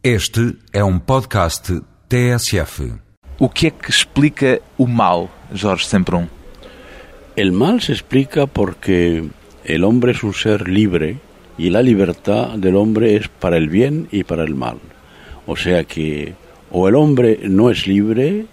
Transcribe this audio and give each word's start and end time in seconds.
Este 0.00 0.54
é 0.72 0.84
um 0.84 0.96
podcast 0.96 1.82
TSF. 2.08 2.92
O 3.36 3.48
que 3.48 3.66
é 3.66 3.70
que 3.70 3.90
explica 3.90 4.60
o 4.76 4.86
mal, 4.86 5.28
Jorge 5.52 5.86
Semprún? 5.86 6.28
El 7.34 7.50
mal 7.50 7.80
se 7.80 7.94
explica 7.94 8.46
porque 8.46 9.24
el 9.64 9.82
hombre 9.82 10.12
es 10.12 10.22
un 10.22 10.32
ser 10.34 10.68
libre 10.68 11.16
y 11.58 11.70
la 11.70 11.82
libertad 11.82 12.50
del 12.50 12.76
hombre 12.76 13.16
es 13.16 13.26
para 13.26 13.56
el 13.56 13.68
bien 13.68 14.06
y 14.12 14.22
para 14.22 14.44
el 14.44 14.54
mal. 14.54 14.78
O 15.48 15.56
sea 15.56 15.82
que 15.82 16.34
o 16.70 16.86
el 16.86 16.94
hombre 16.94 17.40
no 17.42 17.68
es 17.68 17.88
libre 17.88 18.46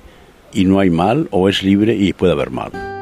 y 0.52 0.66
no 0.66 0.80
hay 0.80 0.90
mal, 0.90 1.28
o 1.30 1.48
es 1.48 1.62
libre 1.62 1.94
y 1.94 2.14
puede 2.14 2.34
haber 2.34 2.50
mal. 2.50 2.95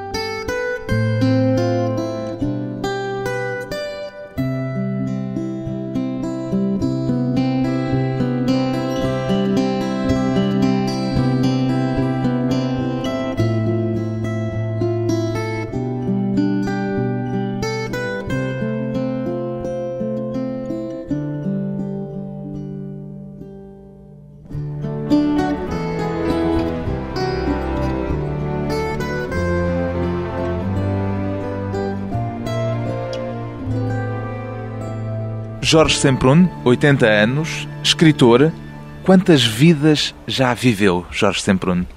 Jorge 35.74 35.98
Semprún, 35.98 36.52
80 36.66 37.08
anos, 37.08 37.68
escritor. 37.84 38.52
Quantas 39.04 39.44
vidas 39.44 40.14
já 40.28 40.54
viveu 40.54 41.04
Jorge 41.12 41.42
Semprún? 41.42 41.88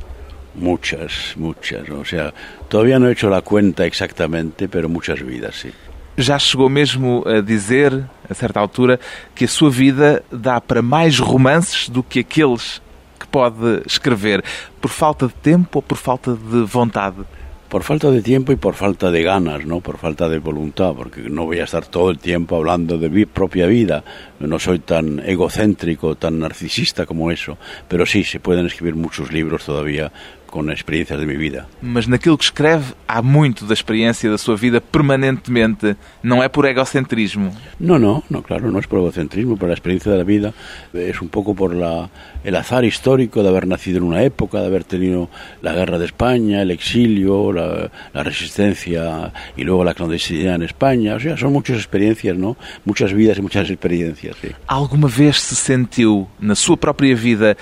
Muchas, 0.55 1.35
muchas. 1.37 1.87
O 1.91 2.03
sea, 2.03 2.33
todavía 2.71 2.99
no 2.99 3.07
he 3.07 3.13
hecho 3.13 3.29
la 3.29 3.43
cuenta 3.43 3.85
exactamente, 3.85 4.67
pero 4.67 4.89
muchas 4.89 5.21
vidas, 5.21 5.57
sí. 5.57 5.75
Já 6.17 6.39
chegou 6.39 6.71
mesmo 6.71 7.23
a 7.27 7.43
dizer, 7.43 7.93
a 8.31 8.33
certa 8.33 8.61
altura, 8.61 8.99
que 9.35 9.45
a 9.45 9.49
sua 9.49 9.69
vida 9.69 10.25
dá 10.33 10.59
para 10.59 10.81
mais 10.81 11.19
romances 11.19 11.91
do 11.91 12.03
que 12.03 12.21
aqueles 12.21 12.81
que 13.21 13.27
pode 13.27 13.83
escrever, 13.87 14.43
por 14.81 14.91
falta 14.91 15.27
de 15.27 15.35
tempo 15.35 15.81
ou 15.81 15.83
por 15.83 15.99
falta 15.99 16.33
de 16.33 16.65
vontade? 16.65 17.27
Por 17.69 17.83
falta 17.83 18.11
de 18.11 18.23
tiempo 18.23 18.53
y 18.53 18.57
por 18.57 18.75
falta 18.75 19.11
de 19.11 19.23
ganas, 19.23 19.67
¿no? 19.67 19.81
Por 19.81 19.99
falta 19.99 20.29
de 20.29 20.39
voluntad, 20.39 20.95
porque 20.95 21.23
no 21.23 21.47
voy 21.47 21.59
a 21.59 21.65
estar 21.65 21.85
todo 21.85 22.11
el 22.11 22.19
tiempo 22.19 22.57
hablando 22.57 22.97
de 22.97 23.09
mi 23.09 23.27
propia 23.27 23.67
vida. 23.67 24.05
No 24.39 24.59
soy 24.59 24.79
tan 24.79 25.19
egocéntrico, 25.19 26.15
tan 26.15 26.39
narcisista 26.39 27.07
como 27.07 27.31
eso. 27.31 27.59
Pero 27.89 28.07
sí, 28.07 28.23
se 28.23 28.39
pueden 28.39 28.67
escribir 28.67 28.95
muchos 28.95 29.33
libros 29.33 29.65
todavía 29.65 30.13
com 30.47 30.71
experiências 30.71 31.19
de 31.19 31.27
minha 31.27 31.39
vida. 31.39 31.67
Mas 31.83 32.07
naquilo 32.07 32.39
que 32.39 32.45
escreve 32.45 32.95
há 33.07 33.23
muito 33.23 33.65
da 33.65 33.75
experiência 33.75 34.31
da 34.31 34.39
sua 34.39 34.57
vida 34.57 34.81
permanentemente. 34.81 35.97
Não 36.23 36.43
é 36.43 36.49
por 36.49 36.65
egocentrismo. 36.65 37.55
No, 37.79 37.99
no, 37.99 38.23
no, 38.31 38.43
claro, 38.43 38.71
no 38.71 38.79
es 38.79 38.87
por 38.87 38.99
egocentrismo, 38.99 39.57
pero 39.57 39.69
la 39.69 39.75
experiencia 39.75 40.11
de 40.11 40.19
la 40.19 40.25
vida 40.25 40.55
es 40.95 41.21
un 41.21 41.29
poco 41.29 41.55
por 41.55 41.75
la, 41.75 42.09
el 42.45 42.57
azar 42.57 42.85
histórico 42.85 43.43
de 43.43 43.49
haber 43.49 43.67
nacido 43.67 43.99
en 43.99 44.05
una 44.05 44.23
época, 44.23 44.61
de 44.61 44.67
haber 44.67 44.85
tenido 44.85 45.29
la 45.63 45.73
guerra 45.73 45.99
de 45.99 46.07
España, 46.07 46.63
el 46.63 46.71
exilio, 46.71 47.53
la, 47.53 47.91
la 48.13 48.23
resistencia 48.23 49.33
y 49.57 49.65
luego 49.65 49.85
la 49.85 49.95
clandestinidad 49.95 50.57
en 50.57 50.63
España. 50.63 51.15
O 51.15 51.21
sea, 51.21 51.37
son 51.37 51.53
muchas 51.53 51.77
experiencias, 51.77 52.37
¿no? 52.37 52.57
Muchas 52.85 53.13
vidas 53.13 53.39
y 53.39 53.43
muchas 53.43 53.69
experiencias, 53.71 54.37
sí. 54.41 54.49
Alguma 54.67 55.09
vez 55.09 55.41
se 55.41 55.55
sentiu 55.55 56.29
na 56.41 56.55
sua 56.55 56.77
própria 56.77 57.15
vida 57.15 57.57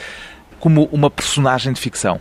como 0.59 0.89
uma 0.91 1.11
personagem 1.11 1.73
de 1.73 1.81
ficção? 1.81 2.21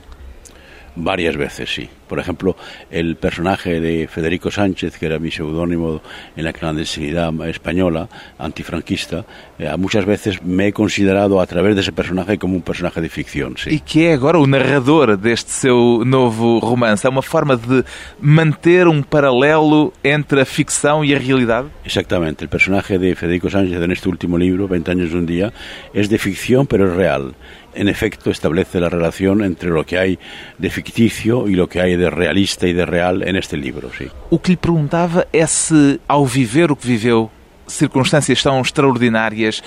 Varias 0.95 1.35
veces, 1.35 1.73
sí. 1.73 1.89
Por 2.07 2.19
ejemplo, 2.19 2.55
el 2.91 3.15
personaje 3.15 3.79
de 3.79 4.07
Federico 4.07 4.51
Sánchez, 4.51 4.99
que 4.99 5.07
era 5.07 5.17
mi 5.17 5.31
seudónimo 5.31 6.01
en 6.35 6.43
la 6.43 6.53
clandestinidad 6.53 7.33
española, 7.47 8.07
antifranquista, 8.37 9.25
eh, 9.57 9.73
muchas 9.77 10.05
veces 10.05 10.43
me 10.43 10.67
he 10.67 10.73
considerado 10.73 11.41
a 11.41 11.47
través 11.47 11.73
de 11.73 11.81
ese 11.81 11.91
personaje 11.91 12.37
como 12.37 12.55
un 12.55 12.61
personaje 12.61 13.01
de 13.01 13.09
ficción. 13.09 13.57
Sí. 13.57 13.71
E 13.71 13.79
que 13.79 14.05
é 14.05 14.13
agora 14.13 14.37
o 14.37 14.45
narrador 14.45 15.17
deste 15.17 15.49
seu 15.49 16.05
novo 16.05 16.59
romance. 16.59 17.07
É 17.07 17.09
uma 17.09 17.23
forma 17.23 17.57
de 17.57 17.83
manter 18.21 18.87
um 18.87 19.01
paralelo 19.01 19.91
entre 20.03 20.41
a 20.41 20.45
ficção 20.45 21.03
e 21.03 21.15
a 21.15 21.17
realidade? 21.17 21.69
Exactamente. 21.83 22.43
El 22.43 22.49
personaje 22.49 22.99
de 22.99 23.15
Federico 23.15 23.49
Sánchez 23.49 23.81
en 23.81 23.91
este 23.91 24.07
último 24.07 24.37
libro, 24.37 24.67
20 24.67 24.91
años 24.91 25.09
de 25.09 25.17
un 25.17 25.25
día, 25.25 25.51
es 25.93 26.09
de 26.09 26.19
ficción, 26.19 26.67
pero 26.67 26.85
es 26.87 26.95
real. 26.95 27.33
En 27.75 27.87
efecto 27.87 28.31
establece 28.31 28.79
la 28.79 28.89
relación 28.89 29.43
entre 29.43 29.69
lo 29.69 29.85
que 29.85 29.97
hay 29.97 30.19
de 30.57 30.69
ficticio 30.69 31.47
y 31.47 31.55
lo 31.55 31.67
que 31.67 31.81
hay 31.81 31.95
de 31.95 32.09
realista 32.09 32.67
y 32.67 32.73
de 32.73 32.85
real 32.85 33.23
en 33.27 33.35
este 33.35 33.57
libro, 33.57 33.89
sí. 33.97 34.09
O 34.29 34.39
que 34.39 34.51
lhe 34.51 34.57
perguntava 34.57 35.27
é 35.33 35.45
se, 35.47 35.99
ao 36.07 36.25
viver 36.25 36.71
o 36.71 36.75
que 36.75 36.87
viveu, 36.87 37.31
circunstâncias 37.67 38.41
tão 38.41 38.61
extraordinárias, 38.61 39.63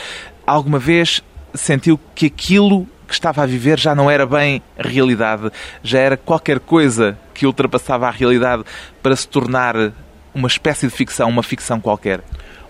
alguma 0.46 0.78
vez 0.78 1.22
sentiu 1.54 1.98
que 2.14 2.26
aquilo 2.26 2.86
que 3.06 3.14
estava 3.14 3.42
a 3.42 3.46
viver 3.46 3.78
já 3.78 3.94
não 3.94 4.10
era 4.10 4.26
bem 4.26 4.62
realidade, 4.76 5.50
já 5.82 6.00
era 6.00 6.16
qualquer 6.16 6.58
coisa 6.60 7.16
que 7.32 7.46
ultrapassava 7.46 8.08
a 8.08 8.10
realidade 8.10 8.64
para 9.02 9.14
se 9.14 9.28
tornar 9.28 9.92
uma 10.34 10.48
espécie 10.48 10.86
de 10.86 10.92
ficção, 10.92 11.28
uma 11.28 11.42
ficção 11.42 11.80
qualquer? 11.80 12.20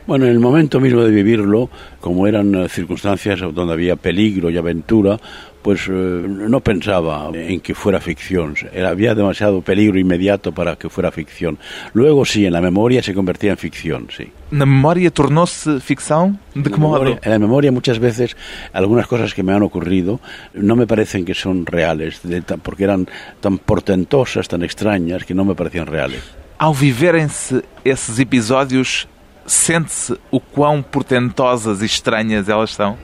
Bueno, 0.07 0.27
en 0.27 0.31
el 0.31 0.39
momento 0.39 0.79
mismo 0.79 1.03
de 1.03 1.11
vivirlo, 1.11 1.69
como 2.01 2.29
eran 2.29 2.55
eh, 2.55 2.69
circunstancias 2.69 3.41
donde 3.41 3.73
había 3.73 3.97
peligro 3.97 4.51
y 4.51 4.57
aventura, 4.57 5.19
pues 5.63 5.89
eh, 5.89 5.93
no 5.93 6.61
pensaba 6.61 7.29
en 7.35 7.59
que 7.59 7.75
fuera 7.75 8.01
ficción. 8.01 8.55
Había 8.87 9.17
demasiado 9.17 9.63
peligro 9.63 9.99
inmediato 9.99 10.53
para 10.53 10.77
que 10.77 10.89
fuera 10.89 11.11
ficción. 11.11 11.59
Luego 11.93 12.25
sí, 12.25 12.47
en 12.47 12.53
la 12.53 12.61
memoria 12.61 13.03
se 13.03 13.15
convertía 13.15 13.51
en 13.51 13.57
ficción, 13.57 14.07
sí. 14.17 14.31
¿Na 14.53 14.65
memoria 14.65 15.11
tornó-se 15.11 15.81
ficción? 15.81 16.39
¿De 16.55 16.71
qué 16.71 16.79
modo? 16.79 17.19
En 17.21 17.31
la 17.33 17.41
memoria 17.41 17.73
muchas 17.73 17.99
veces 17.99 18.37
algunas 18.73 19.09
cosas 19.09 19.35
que 19.35 19.43
me 19.43 19.53
han 19.55 19.65
ocurrido 19.65 20.21
no 20.55 20.77
me 20.77 20.87
parecen 20.87 21.25
que 21.25 21.35
son 21.35 21.67
reales, 21.67 22.21
de, 22.23 22.43
porque 22.63 22.85
eran 22.85 23.09
tan 23.41 23.59
portentosas, 23.59 24.47
tan 24.47 24.63
extrañas, 24.63 25.25
que 25.25 25.35
no 25.35 25.45
me 25.45 25.57
parecían 25.57 25.89
reales. 25.89 26.23
Ao 26.59 26.73
viverem-se 26.73 27.65
esses 27.85 28.21
episódios, 28.21 29.09
sente-se 29.47 30.19
o 30.31 30.41
quão 30.41 30.83
portentosas 30.83 31.83
e 31.83 31.87
estranhas 31.87 32.49
elas 32.49 32.75
são? 32.75 32.97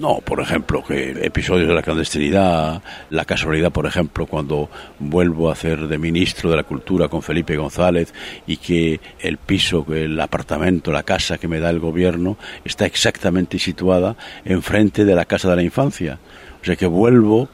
No, 0.00 0.22
por 0.22 0.40
ejemplo, 0.40 0.82
que 0.82 1.14
episodios 1.22 1.68
de 1.68 1.74
la 1.74 1.82
clandestinidad, 1.82 2.82
la 3.10 3.24
casualidad, 3.26 3.70
por 3.70 3.84
ejemplo, 3.84 4.26
cuando 4.26 4.70
vuelvo 4.98 5.50
a 5.50 5.52
hacer 5.52 5.88
de 5.88 5.98
ministro 5.98 6.50
de 6.50 6.56
la 6.56 6.62
Cultura 6.62 7.08
con 7.08 7.22
Felipe 7.22 7.56
González 7.56 8.14
y 8.46 8.56
que 8.56 9.00
el 9.20 9.36
piso, 9.36 9.84
el 9.90 10.18
apartamento, 10.18 10.90
la 10.90 11.02
casa 11.02 11.36
que 11.36 11.48
me 11.48 11.60
da 11.60 11.68
el 11.68 11.80
gobierno 11.80 12.38
está 12.64 12.86
exactamente 12.86 13.58
situada 13.58 14.16
enfrente 14.46 15.04
de 15.04 15.14
la 15.14 15.26
casa 15.26 15.50
de 15.50 15.56
la 15.56 15.62
infancia. 15.62 16.18
O 16.62 16.64
sea 16.64 16.76
que 16.76 16.86
vuelvo 16.86 17.50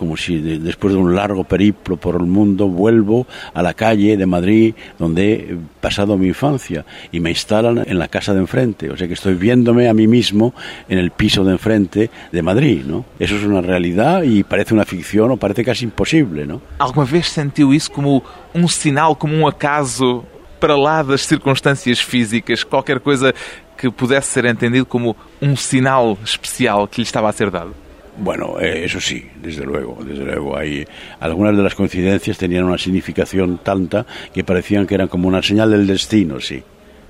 como 0.00 0.16
si 0.16 0.38
de, 0.38 0.58
después 0.58 0.94
de 0.94 0.98
un 0.98 1.14
largo 1.14 1.44
periplo 1.44 1.98
por 1.98 2.14
el 2.14 2.22
mundo 2.26 2.68
vuelvo 2.68 3.26
a 3.52 3.62
la 3.62 3.74
calle 3.74 4.16
de 4.16 4.24
Madrid 4.24 4.74
donde 4.98 5.32
he 5.34 5.56
pasado 5.78 6.16
mi 6.16 6.28
infancia 6.28 6.86
y 7.12 7.20
me 7.20 7.28
instalan 7.28 7.84
en 7.86 7.98
la 7.98 8.08
casa 8.08 8.32
de 8.32 8.40
enfrente. 8.40 8.88
O 8.88 8.96
sea 8.96 9.06
que 9.06 9.12
estoy 9.12 9.34
viéndome 9.34 9.90
a 9.90 9.92
mí 9.92 10.06
mismo 10.06 10.54
en 10.88 10.96
el 10.96 11.10
piso 11.10 11.44
de 11.44 11.52
enfrente 11.52 12.08
de 12.32 12.42
Madrid, 12.42 12.82
¿no? 12.86 13.04
Eso 13.18 13.36
es 13.36 13.44
una 13.44 13.60
realidad 13.60 14.22
y 14.22 14.42
parece 14.42 14.72
una 14.72 14.86
ficción 14.86 15.32
o 15.32 15.36
parece 15.36 15.62
casi 15.62 15.84
imposible, 15.84 16.46
¿no? 16.46 16.62
Alguma 16.78 17.04
vez 17.04 17.28
sentiu 17.28 17.74
isso 17.74 17.92
como 17.92 18.24
um 18.54 18.66
sinal, 18.68 19.14
como 19.14 19.34
um 19.34 19.46
acaso 19.46 20.24
para 20.58 20.76
lá 20.76 21.02
das 21.02 21.26
circunstâncias 21.26 22.00
físicas, 22.00 22.64
qualquer 22.64 23.00
coisa 23.00 23.34
que 23.76 23.90
pudesse 23.90 24.28
ser 24.28 24.46
entendido 24.46 24.86
como 24.86 25.14
um 25.42 25.54
sinal 25.54 26.16
especial 26.24 26.88
que 26.88 27.02
lhe 27.02 27.06
estava 27.06 27.28
a 27.28 27.32
ser 27.32 27.50
dado? 27.50 27.74
Bueno, 28.20 28.60
eh, 28.60 28.84
eso 28.84 29.00
sí, 29.00 29.26
desde 29.42 29.64
luego, 29.64 29.98
desde 30.04 30.24
luego. 30.24 30.56
Hay, 30.56 30.86
algunas 31.20 31.56
de 31.56 31.62
las 31.62 31.74
coincidencias 31.74 32.36
tenían 32.36 32.64
una 32.64 32.76
significación 32.76 33.60
tanta 33.62 34.04
que 34.32 34.44
parecían 34.44 34.86
que 34.86 34.94
eran 34.94 35.08
como 35.08 35.26
una 35.26 35.42
señal 35.42 35.70
del 35.70 35.86
destino, 35.86 36.38
sí. 36.38 36.62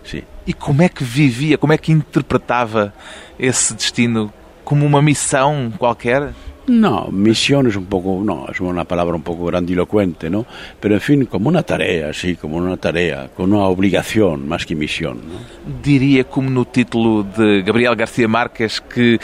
sí. 0.04 0.22
E 0.46 0.52
como 0.52 0.82
é 0.82 0.88
que 0.88 1.02
vivia, 1.02 1.58
como 1.58 1.72
é 1.72 1.78
que 1.78 1.90
interpretava 1.90 2.94
esse 3.38 3.74
destino? 3.74 4.32
Como 4.64 4.86
uma 4.86 5.02
missão 5.02 5.72
qualquer? 5.76 6.32
No, 6.68 7.08
misión 7.10 7.66
es 7.66 7.74
un 7.74 7.86
poco, 7.86 8.22
no, 8.24 8.46
es 8.48 8.60
una 8.60 8.84
palabra 8.84 9.16
un 9.16 9.22
poco 9.22 9.46
grandilocuente, 9.46 10.30
¿no? 10.30 10.46
Pero 10.78 10.94
en 10.94 11.00
fin, 11.00 11.24
como 11.24 11.48
una 11.48 11.64
tarea, 11.64 12.12
sí, 12.12 12.36
como 12.36 12.58
una 12.58 12.76
tarea, 12.76 13.28
con 13.34 13.52
una 13.52 13.64
obligación 13.64 14.46
más 14.46 14.64
que 14.64 14.76
misión, 14.76 15.16
¿no? 15.16 15.82
Diria, 15.82 16.22
como 16.22 16.48
no 16.50 16.64
título 16.66 17.24
de 17.24 17.62
Gabriel 17.62 17.96
García 17.96 18.28
Márquez, 18.28 18.80
que 18.80 19.18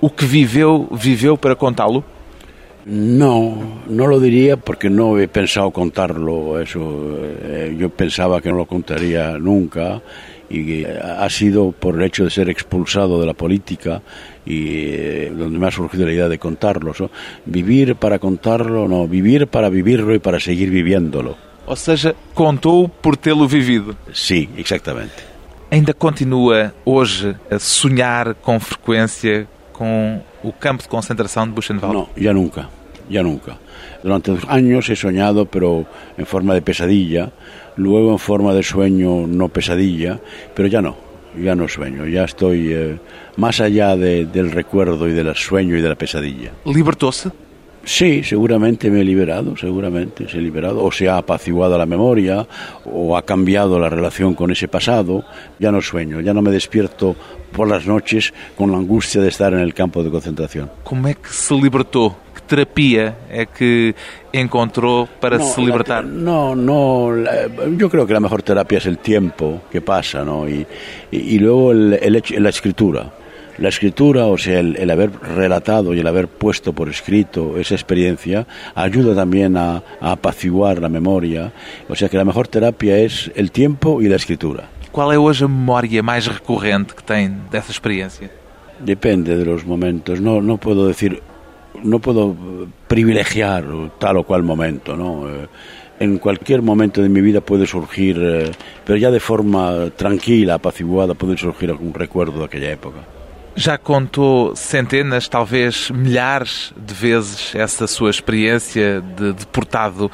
o 0.00 0.10
que 0.10 0.24
viveu, 0.24 0.88
viveu 0.90 1.36
para 1.36 1.54
contá-lo? 1.54 2.04
No, 2.86 3.82
no 3.86 4.06
lo 4.06 4.18
diría 4.18 4.56
porque 4.56 4.88
no 4.88 5.18
he 5.18 5.28
pensado 5.28 5.70
contarlo. 5.70 6.60
Eso, 6.60 6.80
eh, 7.42 7.76
yo 7.78 7.90
pensaba 7.90 8.40
que 8.40 8.50
no 8.50 8.56
lo 8.56 8.66
contaría 8.66 9.38
nunca 9.38 10.00
y 10.48 10.84
ha 10.84 11.28
sido 11.30 11.70
por 11.72 11.94
el 11.96 12.02
hecho 12.02 12.24
de 12.24 12.30
ser 12.30 12.48
expulsado 12.48 13.20
de 13.20 13.26
la 13.26 13.34
política 13.34 14.02
y 14.44 14.88
eh, 14.88 15.32
donde 15.36 15.58
me 15.58 15.68
ha 15.68 15.70
surgido 15.70 16.06
la 16.06 16.12
idea 16.12 16.28
de 16.28 16.38
contarlo. 16.38 16.92
¿no? 16.98 17.10
Vivir 17.44 17.96
para 17.96 18.18
contarlo, 18.18 18.88
no, 18.88 19.06
vivir 19.06 19.46
para 19.46 19.68
vivirlo 19.68 20.14
y 20.14 20.18
para 20.18 20.40
seguir 20.40 20.70
viviéndolo. 20.70 21.36
Ou 21.66 21.76
seja, 21.76 22.16
contou 22.34 22.88
por 22.88 23.16
tê-lo 23.16 23.46
vivido. 23.46 23.94
Sí, 24.12 24.48
exactamente. 24.56 25.22
Ainda 25.70 25.94
continua 25.94 26.74
hoje 26.84 27.36
a 27.48 27.60
sonhar 27.60 28.34
com 28.34 28.58
frequência 28.58 29.46
com 29.80 30.20
o 30.44 30.52
campo 30.52 30.82
de 30.82 30.88
concentração 30.90 31.46
de 31.46 31.54
Buchenwald? 31.54 31.94
No, 31.94 32.10
ya 32.14 32.34
nunca, 32.34 32.68
ya 33.08 33.22
nunca. 33.22 33.56
Durante 34.02 34.30
años 34.48 34.90
he 34.90 34.94
soñado, 34.94 35.46
pero 35.46 35.86
en 36.18 36.26
forma 36.26 36.52
de 36.52 36.60
pesadilla, 36.60 37.32
luego 37.76 38.12
en 38.12 38.18
forma 38.18 38.52
de 38.52 38.62
sueño 38.62 39.26
no 39.26 39.48
pesadilla, 39.48 40.20
pero 40.54 40.68
ya 40.68 40.82
no, 40.82 40.96
ya 41.34 41.54
no 41.54 41.66
sueño, 41.66 42.04
ya 42.06 42.24
estoy 42.24 42.74
eh, 42.74 42.98
más 43.38 43.62
allá 43.62 43.96
de, 43.96 44.26
del 44.26 44.50
recuerdo 44.50 45.08
y 45.08 45.14
del 45.14 45.34
sueño 45.34 45.74
y 45.78 45.80
de 45.80 45.88
la 45.88 45.94
pesadilla. 45.94 46.52
Libertou-se? 46.66 47.30
Sí, 47.84 48.22
seguramente 48.22 48.90
me 48.90 49.00
he 49.00 49.04
liberado, 49.04 49.56
seguramente 49.56 50.28
se 50.28 50.36
he 50.38 50.40
liberado, 50.42 50.84
o 50.84 50.92
se 50.92 51.08
ha 51.08 51.16
apaciguado 51.16 51.78
la 51.78 51.86
memoria, 51.86 52.46
o 52.84 53.16
ha 53.16 53.22
cambiado 53.24 53.78
la 53.78 53.88
relación 53.88 54.34
con 54.34 54.50
ese 54.50 54.68
pasado, 54.68 55.24
ya 55.58 55.72
no 55.72 55.80
sueño, 55.80 56.20
ya 56.20 56.34
no 56.34 56.42
me 56.42 56.50
despierto 56.50 57.16
por 57.52 57.68
las 57.68 57.86
noches 57.86 58.32
con 58.56 58.70
la 58.70 58.76
angustia 58.78 59.20
de 59.22 59.28
estar 59.28 59.52
en 59.54 59.60
el 59.60 59.72
campo 59.74 60.04
de 60.04 60.10
concentración. 60.10 60.70
Como 60.84 61.08
é 61.08 61.14
que 61.14 61.30
se 61.32 61.54
libertou? 61.54 62.14
Que 62.34 62.42
terapia 62.46 63.16
é 63.30 63.46
que 63.46 63.94
encontrou 64.32 65.08
para 65.20 65.38
No, 65.38 65.44
se 65.44 65.60
libertar? 65.60 66.04
no, 66.04 66.54
no, 66.54 67.10
la- 67.16 67.48
yo 67.76 67.88
creo 67.88 68.06
que 68.06 68.12
la 68.12 68.20
mejor 68.20 68.42
terapia 68.42 68.78
es 68.78 68.86
el 68.86 68.98
tiempo 68.98 69.62
que 69.72 69.80
pasa, 69.80 70.22
¿no? 70.24 70.46
Y, 70.48 70.66
y, 71.10 71.16
y 71.34 71.38
luego 71.38 71.72
el, 71.72 71.94
el 72.00 72.16
hecho- 72.16 72.38
la 72.38 72.50
escritura. 72.50 73.10
La 73.60 73.68
escritura, 73.68 74.26
o 74.26 74.38
sea, 74.38 74.58
el, 74.58 74.76
el 74.76 74.90
haber 74.90 75.10
relatado 75.20 75.92
y 75.94 76.00
el 76.00 76.06
haber 76.06 76.28
puesto 76.28 76.72
por 76.72 76.88
escrito 76.88 77.58
esa 77.58 77.74
experiencia, 77.74 78.46
ayuda 78.74 79.14
también 79.14 79.56
a, 79.58 79.82
a 80.00 80.12
apaciguar 80.12 80.80
la 80.80 80.88
memoria. 80.88 81.52
O 81.88 81.94
sea 81.94 82.08
que 82.08 82.16
la 82.16 82.24
mejor 82.24 82.48
terapia 82.48 82.96
es 82.96 83.30
el 83.34 83.50
tiempo 83.52 84.00
y 84.00 84.08
la 84.08 84.16
escritura. 84.16 84.64
Qual 84.90 85.12
é 85.12 85.18
hoje 85.18 85.44
a 85.44 85.48
memória 85.48 86.02
mais 86.02 86.26
recorrente 86.26 86.94
que 86.94 87.04
tem 87.04 87.30
dessa 87.50 87.70
experiência? 87.70 88.28
Depende 88.80 89.36
de 89.36 89.44
los 89.44 89.64
momentos. 89.64 90.20
No, 90.20 90.40
no 90.40 90.56
puedo 90.56 90.88
decir, 90.88 91.22
no 91.84 92.00
puedo 92.00 92.34
privilegiar 92.88 93.62
tal 94.00 94.16
o 94.16 94.24
cual 94.24 94.42
momento, 94.42 94.96
¿no? 94.96 95.28
Eh, 95.28 95.48
En 96.00 96.16
cualquier 96.16 96.62
momento 96.62 97.02
de 97.02 97.10
mi 97.10 97.20
vida 97.20 97.42
puede 97.42 97.66
surgir, 97.66 98.16
eh, 98.18 98.50
pero 98.86 98.96
ya 98.96 99.10
de 99.10 99.20
forma 99.20 99.90
tranquila, 99.94 100.54
apaciguada, 100.54 101.12
puede 101.12 101.36
surgir 101.36 101.68
algún 101.68 101.92
recuerdo 101.92 102.38
de 102.38 102.46
aquella 102.46 102.70
época. 102.72 103.00
Já 103.56 103.76
contou 103.76 104.54
centenas, 104.54 105.28
talvez 105.28 105.90
milhares 105.90 106.72
de 106.76 106.94
vezes 106.94 107.54
essa 107.54 107.86
sua 107.86 108.10
experiência 108.10 109.00
de 109.00 109.32
deportado. 109.32 110.10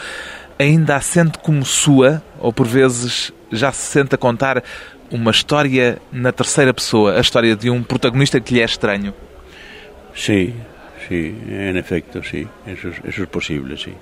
Ainda 0.59 0.97
a 0.97 1.01
sente 1.01 1.39
como 1.39 1.65
sua 1.65 2.23
ou 2.39 2.53
por 2.53 2.67
vezes 2.67 3.33
já 3.53 3.71
se 3.71 3.83
sente 3.93 4.15
a 4.15 4.19
contar 4.19 4.63
uma 5.11 5.31
história 5.31 5.99
na 6.11 6.33
terceira 6.33 6.73
pessoa, 6.73 7.17
a 7.17 7.21
história 7.21 7.55
de 7.55 7.71
um 7.71 7.83
protagonista 7.83 8.41
que 8.41 8.55
lhe 8.55 8.61
é 8.61 8.65
estranho? 8.65 9.15
Sí, 10.15 10.55
en 11.11 11.77
efecto, 11.77 12.23
sí, 12.23 12.49
eso 12.67 12.89
es, 12.89 12.97
eso 13.05 13.23
es 13.23 13.29
posible, 13.29 13.77
sí. 13.77 13.93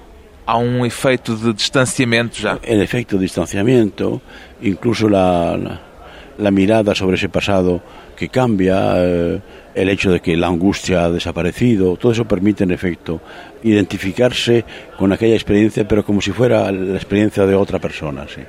Há 0.46 0.58
um 0.58 0.84
efeito 0.84 1.34
de 1.36 1.52
distanciamento 1.52 2.38
já. 2.38 2.58
El 2.62 2.82
efecto 2.82 3.16
de 3.16 3.22
distanciamiento, 3.22 4.20
incluso 4.60 5.08
la, 5.08 5.80
la, 6.38 6.50
mirada 6.50 6.94
sobre 6.94 7.16
ese 7.16 7.28
pasado 7.28 7.82
que 8.16 8.28
cambia, 8.28 8.94
eh, 8.96 9.40
el 9.74 9.88
hecho 9.88 10.12
de 10.12 10.20
que 10.20 10.36
la 10.36 10.46
angustia 10.46 11.04
ha 11.04 11.10
desaparecido, 11.10 11.96
todo 11.96 12.12
eso 12.12 12.24
permite 12.24 12.64
en 12.64 12.70
efecto 12.70 13.20
identificarse 13.62 14.64
con 14.96 15.12
aquella 15.12 15.34
experiencia, 15.34 15.86
pero 15.86 16.04
como 16.04 16.20
si 16.20 16.32
fuera 16.32 16.70
la 16.70 16.96
experiencia 16.96 17.46
de 17.46 17.54
otra 17.54 17.78
persona. 17.78 18.26
Sí. 18.28 18.42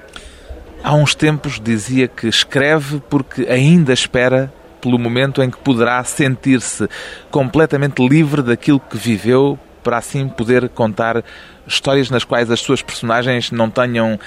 Há 0.84 0.94
uns 0.94 1.16
tempos 1.16 1.60
dizia 1.64 2.08
que 2.08 2.28
escreve 2.28 3.02
porque 3.10 3.48
ainda 3.50 3.92
espera 3.92 4.54
pelo 4.80 5.00
momento 5.00 5.42
em 5.42 5.50
que 5.50 5.58
poderá 5.58 6.04
sentir-se 6.04 6.88
completamente 7.32 8.08
livre 8.08 8.44
daquilo 8.44 8.80
que 8.80 8.96
viveu, 8.96 9.58
para 9.86 9.98
assim 9.98 10.28
poder 10.28 10.70
contar 10.70 11.24
histórias 11.68 12.10
nas 12.10 12.24
quais 12.24 12.50
as 12.50 12.60
suas 12.60 12.82
personagens 12.82 13.52
não 13.52 13.70
tenham 13.70 14.20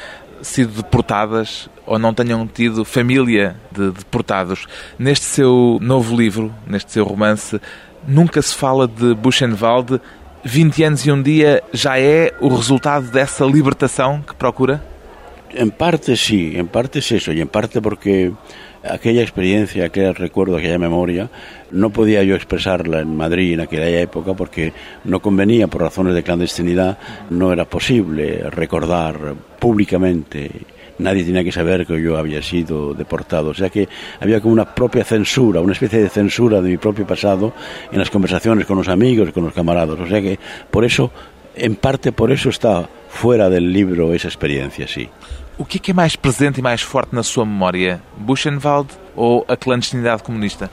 sido 0.43 0.83
deportadas 0.83 1.69
ou 1.87 1.99
não 1.99 2.13
tenham 2.13 2.47
tido 2.47 2.85
família 2.85 3.57
de 3.73 3.91
deportados. 3.91 4.67
Neste 4.99 5.25
seu 5.25 5.79
novo 5.81 6.17
livro, 6.17 6.55
neste 6.67 6.93
seu 6.93 7.05
romance, 7.05 7.61
nunca 8.07 8.41
se 8.43 8.55
fala 8.55 8.87
de 8.87 9.15
Buchenwald. 9.15 10.01
20 10.45 10.85
anos 10.85 11.07
e 11.07 11.11
um 11.11 11.21
dia 11.21 11.63
já 11.73 11.99
é 11.99 12.33
o 12.41 12.49
resultado 12.49 13.11
dessa 13.11 13.45
libertação 13.45 14.23
que 14.23 14.35
procura? 14.35 14.83
En 15.51 15.71
parte 15.71 16.17
sí, 16.17 16.53
en 16.57 16.69
parte 16.69 16.99
es 16.99 17.11
eso, 17.11 17.33
y 17.33 17.41
en 17.41 17.49
parte 17.49 17.81
porque 17.81 18.33
aquella 18.89 19.23
experiencia, 19.23 19.87
aquel 19.87 20.15
recuerdo, 20.15 20.57
aquella 20.57 20.79
memoria, 20.79 21.31
no 21.71 21.91
podía 21.91 22.23
yo 22.23 22.35
expresarla 22.35 23.01
en 23.01 23.17
Madrid 23.17 23.55
en 23.55 23.61
aquella 23.61 23.89
época 24.01 24.35
porque 24.35 24.73
no 25.05 25.21
convenía 25.21 25.67
por 25.69 25.83
razones 25.83 26.15
de 26.15 26.23
clandestinidad, 26.23 26.99
no 27.31 27.53
era 27.53 27.65
posible 27.65 28.49
recordar 28.51 29.35
públicamente. 29.59 30.51
Nadie 30.99 31.25
tenía 31.25 31.45
que 31.45 31.53
saber 31.53 31.87
que 31.87 32.03
yo 32.03 32.17
había 32.17 32.43
sido 32.43 32.93
deportado. 32.93 33.51
O 33.51 33.55
sea 33.55 33.71
que 33.71 33.89
había 34.21 34.41
como 34.41 34.53
una 34.53 34.75
propia 34.75 35.05
censura, 35.05 35.61
una 35.61 35.73
especie 35.73 36.01
de 36.01 36.09
censura 36.09 36.61
de 36.61 36.71
mi 36.71 36.77
propio 36.77 37.07
pasado 37.07 37.53
en 37.93 37.99
las 37.99 38.11
conversaciones 38.11 38.67
con 38.67 38.79
los 38.79 38.89
amigos 38.89 39.31
con 39.33 39.45
los 39.45 39.55
camaradas. 39.55 39.99
O 40.01 40.07
sea 40.07 40.21
que 40.21 40.39
por 40.71 40.85
eso, 40.85 41.13
en 41.55 41.77
parte 41.77 42.11
por 42.13 42.33
eso 42.33 42.49
está 42.49 42.89
fuera 43.09 43.49
del 43.49 43.73
libro 43.73 44.13
esa 44.13 44.29
experiencia, 44.29 44.89
sí. 44.89 45.09
O 45.61 45.65
que 45.65 45.79
é 45.79 45.81
que 45.81 45.91
é 45.91 45.95
mais 45.95 46.15
presente 46.15 46.61
e 46.61 46.63
mais 46.63 46.83
forte 46.83 47.13
na 47.13 47.25
sua 47.25 47.45
memória? 47.45 48.01
Buchenwald 48.17 48.91
ou 49.17 49.45
a 49.49 49.57
clandestinidade 49.57 50.23
comunista? 50.23 50.71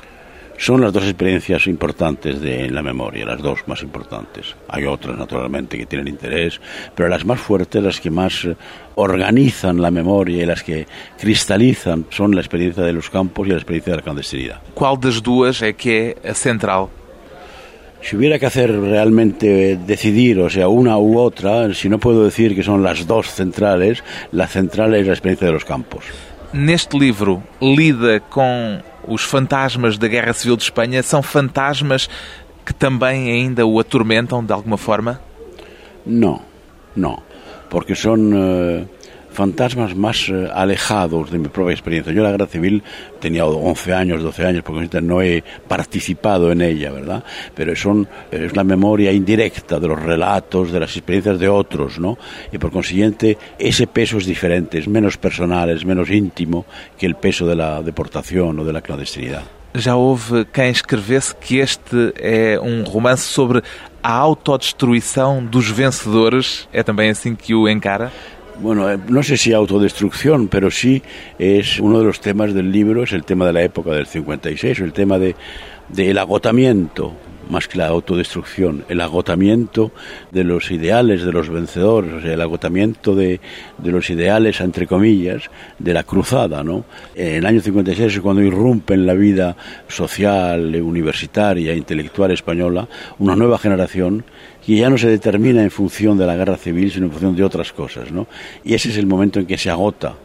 Son 0.59 0.79
las 0.79 0.93
dos 0.93 1.03
experiencias 1.05 1.65
importantes 1.65 2.39
de 2.39 2.69
la 2.69 2.83
memoria, 2.83 3.25
las 3.25 3.41
dos 3.41 3.67
más 3.67 3.81
importantes. 3.81 4.55
Hay 4.69 4.85
otras, 4.85 5.17
naturalmente, 5.17 5.75
que 5.75 5.87
tienen 5.87 6.07
interés, 6.07 6.61
pero 6.93 7.09
las 7.09 7.25
más 7.25 7.39
fuertes, 7.39 7.81
las 7.81 7.99
que 7.99 8.11
más 8.11 8.45
eh, 8.45 8.55
organizan 8.93 9.81
la 9.81 9.89
memoria 9.89 10.43
y 10.43 10.45
las 10.45 10.61
que 10.61 10.85
cristalizan 11.19 12.05
son 12.11 12.35
la 12.35 12.41
experiencia 12.41 12.83
de 12.83 12.93
los 12.93 13.09
campos 13.09 13.47
y 13.47 13.49
la 13.49 13.57
experiencia 13.57 13.91
de 13.91 13.97
la 13.97 14.03
clandestinidad. 14.03 14.61
Qual 14.75 14.97
das 14.97 15.19
duas 15.19 15.63
é 15.63 15.73
que 15.73 16.15
é 16.23 16.29
a 16.29 16.35
central? 16.35 16.91
Si 18.05 18.15
hubiera 18.15 18.37
que 18.37 18.45
hacer 18.45 18.71
realmente 18.71 19.77
decidir, 19.77 20.39
o 20.39 20.47
sea, 20.47 20.67
una 20.67 20.95
u 20.99 21.17
otra, 21.17 21.73
si 21.73 21.89
no 21.89 21.97
puedo 21.97 22.23
decir 22.23 22.53
que 22.53 22.61
son 22.61 22.83
las 22.83 23.07
dos 23.07 23.31
centrales, 23.31 24.03
la 24.31 24.45
central 24.45 24.93
es 24.93 25.07
la 25.07 25.13
experiencia 25.13 25.47
de 25.47 25.53
los 25.53 25.65
campos. 25.65 26.05
Neste 26.53 26.99
livro, 26.99 27.41
lida 27.59 28.19
com 28.19 28.79
os 29.07 29.23
fantasmas 29.23 29.97
da 29.97 30.07
Guerra 30.07 30.33
Civil 30.33 30.55
de 30.55 30.61
Espanha. 30.61 31.01
São 31.01 31.23
fantasmas 31.23 32.07
que 32.63 32.75
também 32.75 33.31
ainda 33.31 33.65
o 33.65 33.79
atormentam 33.79 34.45
de 34.45 34.53
alguma 34.53 34.77
forma? 34.77 35.19
No, 36.05 36.41
no, 36.95 37.23
porque 37.71 37.95
son 37.95 38.31
eh, 38.35 38.85
fantasmas 39.35 39.95
más 39.95 40.29
eh, 40.29 40.49
alejados 40.53 41.29
de 41.29 41.37
mi 41.37 41.49
propia 41.49 41.73
experiencia. 41.73 42.11
Yo 42.13 42.23
la 42.23 42.31
guerra 42.31 42.47
civil 42.47 42.81
tenía 43.19 43.45
11 43.45 43.93
años, 43.93 44.23
12 44.23 44.45
años, 44.45 44.63
porque 44.63 45.01
no 45.01 45.21
he 45.21 45.43
participado 45.67 46.51
en 46.51 46.61
ella, 46.61 46.91
¿verdad? 46.91 47.23
Pero 47.53 47.73
es 47.73 48.55
la 48.55 48.63
memoria 48.63 49.11
indirecta 49.11 49.79
de 49.79 49.87
los 49.87 50.01
relatos, 50.01 50.71
de 50.71 50.79
las 50.79 50.95
experiencias 50.95 51.39
de 51.39 51.49
otros, 51.49 51.99
¿no? 51.99 52.17
Y 52.51 52.57
por 52.57 52.71
consiguiente, 52.71 53.37
ese 53.59 53.87
peso 53.87 54.17
es 54.17 54.25
diferente, 54.25 54.79
es 54.79 54.87
menos 54.87 55.17
personal, 55.17 55.69
es 55.69 55.85
menos 55.85 56.09
íntimo 56.09 56.65
que 56.97 57.05
el 57.05 57.15
peso 57.15 57.45
de 57.45 57.55
la 57.55 57.81
deportación 57.81 58.59
o 58.59 58.63
de 58.63 58.73
la 58.73 58.81
clandestinidad. 58.81 59.43
Já 59.77 59.97
houve 59.97 60.45
quem 60.45 60.69
escrevesse 60.69 61.35
que 61.35 61.57
este 61.57 62.13
é 62.15 62.57
um 62.61 62.83
romance 62.83 63.23
sobre 63.23 63.61
a 64.01 64.11
autodestruição 64.13 65.43
dos 65.43 65.69
vencedores. 65.69 66.65
É 66.71 66.81
também 66.81 67.09
assim 67.09 67.35
que 67.35 67.53
o 67.53 67.67
encara? 67.67 68.09
Bueno, 68.61 68.89
eh, 68.89 68.97
no 69.09 69.21
sé 69.21 69.37
si 69.37 69.53
autodestrucción, 69.53 70.47
pero 70.47 70.71
sí 70.71 71.01
es 71.37 71.79
uno 71.79 71.99
de 71.99 72.05
los 72.05 72.21
temas 72.21 72.53
del 72.53 72.71
libro, 72.71 73.03
es 73.03 73.11
el 73.11 73.25
tema 73.25 73.45
de 73.45 73.53
la 73.53 73.63
época 73.63 73.91
del 73.91 74.07
56, 74.07 74.79
el 74.79 74.93
tema 74.93 75.19
de 75.19 75.35
del 75.89 76.17
agotamiento, 76.17 77.13
más 77.49 77.67
que 77.67 77.77
la 77.77 77.87
autodestrucción, 77.87 78.85
el 78.89 79.01
agotamiento 79.01 79.91
de 80.31 80.43
los 80.43 80.71
ideales 80.71 81.23
de 81.23 81.31
los 81.31 81.49
vencedores, 81.49 82.25
el 82.25 82.41
agotamiento 82.41 83.13
de, 83.13 83.39
de 83.77 83.91
los 83.91 84.09
ideales, 84.09 84.61
entre 84.61 84.87
comillas, 84.87 85.43
de 85.77 85.93
la 85.93 86.03
cruzada, 86.03 86.63
¿no? 86.63 86.85
En 87.13 87.35
el 87.35 87.45
año 87.45 87.61
56 87.61 88.15
es 88.15 88.19
cuando 88.19 88.41
irrumpe 88.41 88.95
en 88.95 89.05
la 89.05 89.13
vida 89.13 89.55
social, 89.87 90.75
universitaria, 90.81 91.75
intelectual 91.75 92.31
española, 92.31 92.87
una 93.19 93.35
nueva 93.35 93.59
generación 93.59 94.25
que 94.65 94.75
ya 94.75 94.89
no 94.89 94.97
se 94.97 95.07
determina 95.07 95.61
en 95.63 95.71
función 95.71 96.17
de 96.17 96.25
la 96.25 96.35
guerra 96.35 96.57
civil, 96.57 96.91
sino 96.91 97.05
en 97.05 97.11
función 97.11 97.35
de 97.35 97.43
otras 97.43 97.71
cosas, 97.71 98.11
¿no? 98.11 98.27
Y 98.63 98.73
ese 98.73 98.89
es 98.89 98.97
el 98.97 99.05
momento 99.05 99.39
en 99.39 99.45
que 99.45 99.57
se 99.57 99.69
agota 99.69 100.15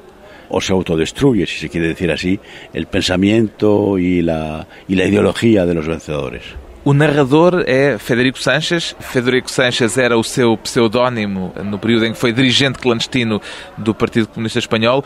o 0.48 0.60
se 0.60 0.72
autodestruye, 0.72 1.46
si 1.46 1.58
se 1.58 1.68
quiere 1.68 1.88
decir 1.88 2.10
así, 2.10 2.40
el 2.72 2.86
pensamiento 2.86 3.98
y 3.98 4.22
la, 4.22 4.66
y 4.88 4.94
la 4.96 5.04
ideología 5.04 5.66
de 5.66 5.74
los 5.74 5.86
vencedores. 5.86 6.42
O 6.82 6.94
narrador 6.94 7.62
é 7.66 7.98
Federico 7.98 8.38
Sanches. 8.38 8.96
Federico 8.98 9.50
Sanches 9.50 9.98
era 9.98 10.16
o 10.16 10.24
seu 10.24 10.56
pseudónimo 10.56 11.52
no 11.62 11.78
período 11.78 12.06
em 12.06 12.12
que 12.12 12.18
foi 12.18 12.32
dirigente 12.32 12.78
clandestino 12.78 13.40
do 13.76 13.94
Partido 13.94 14.28
Comunista 14.28 14.58
Espanhol. 14.58 15.04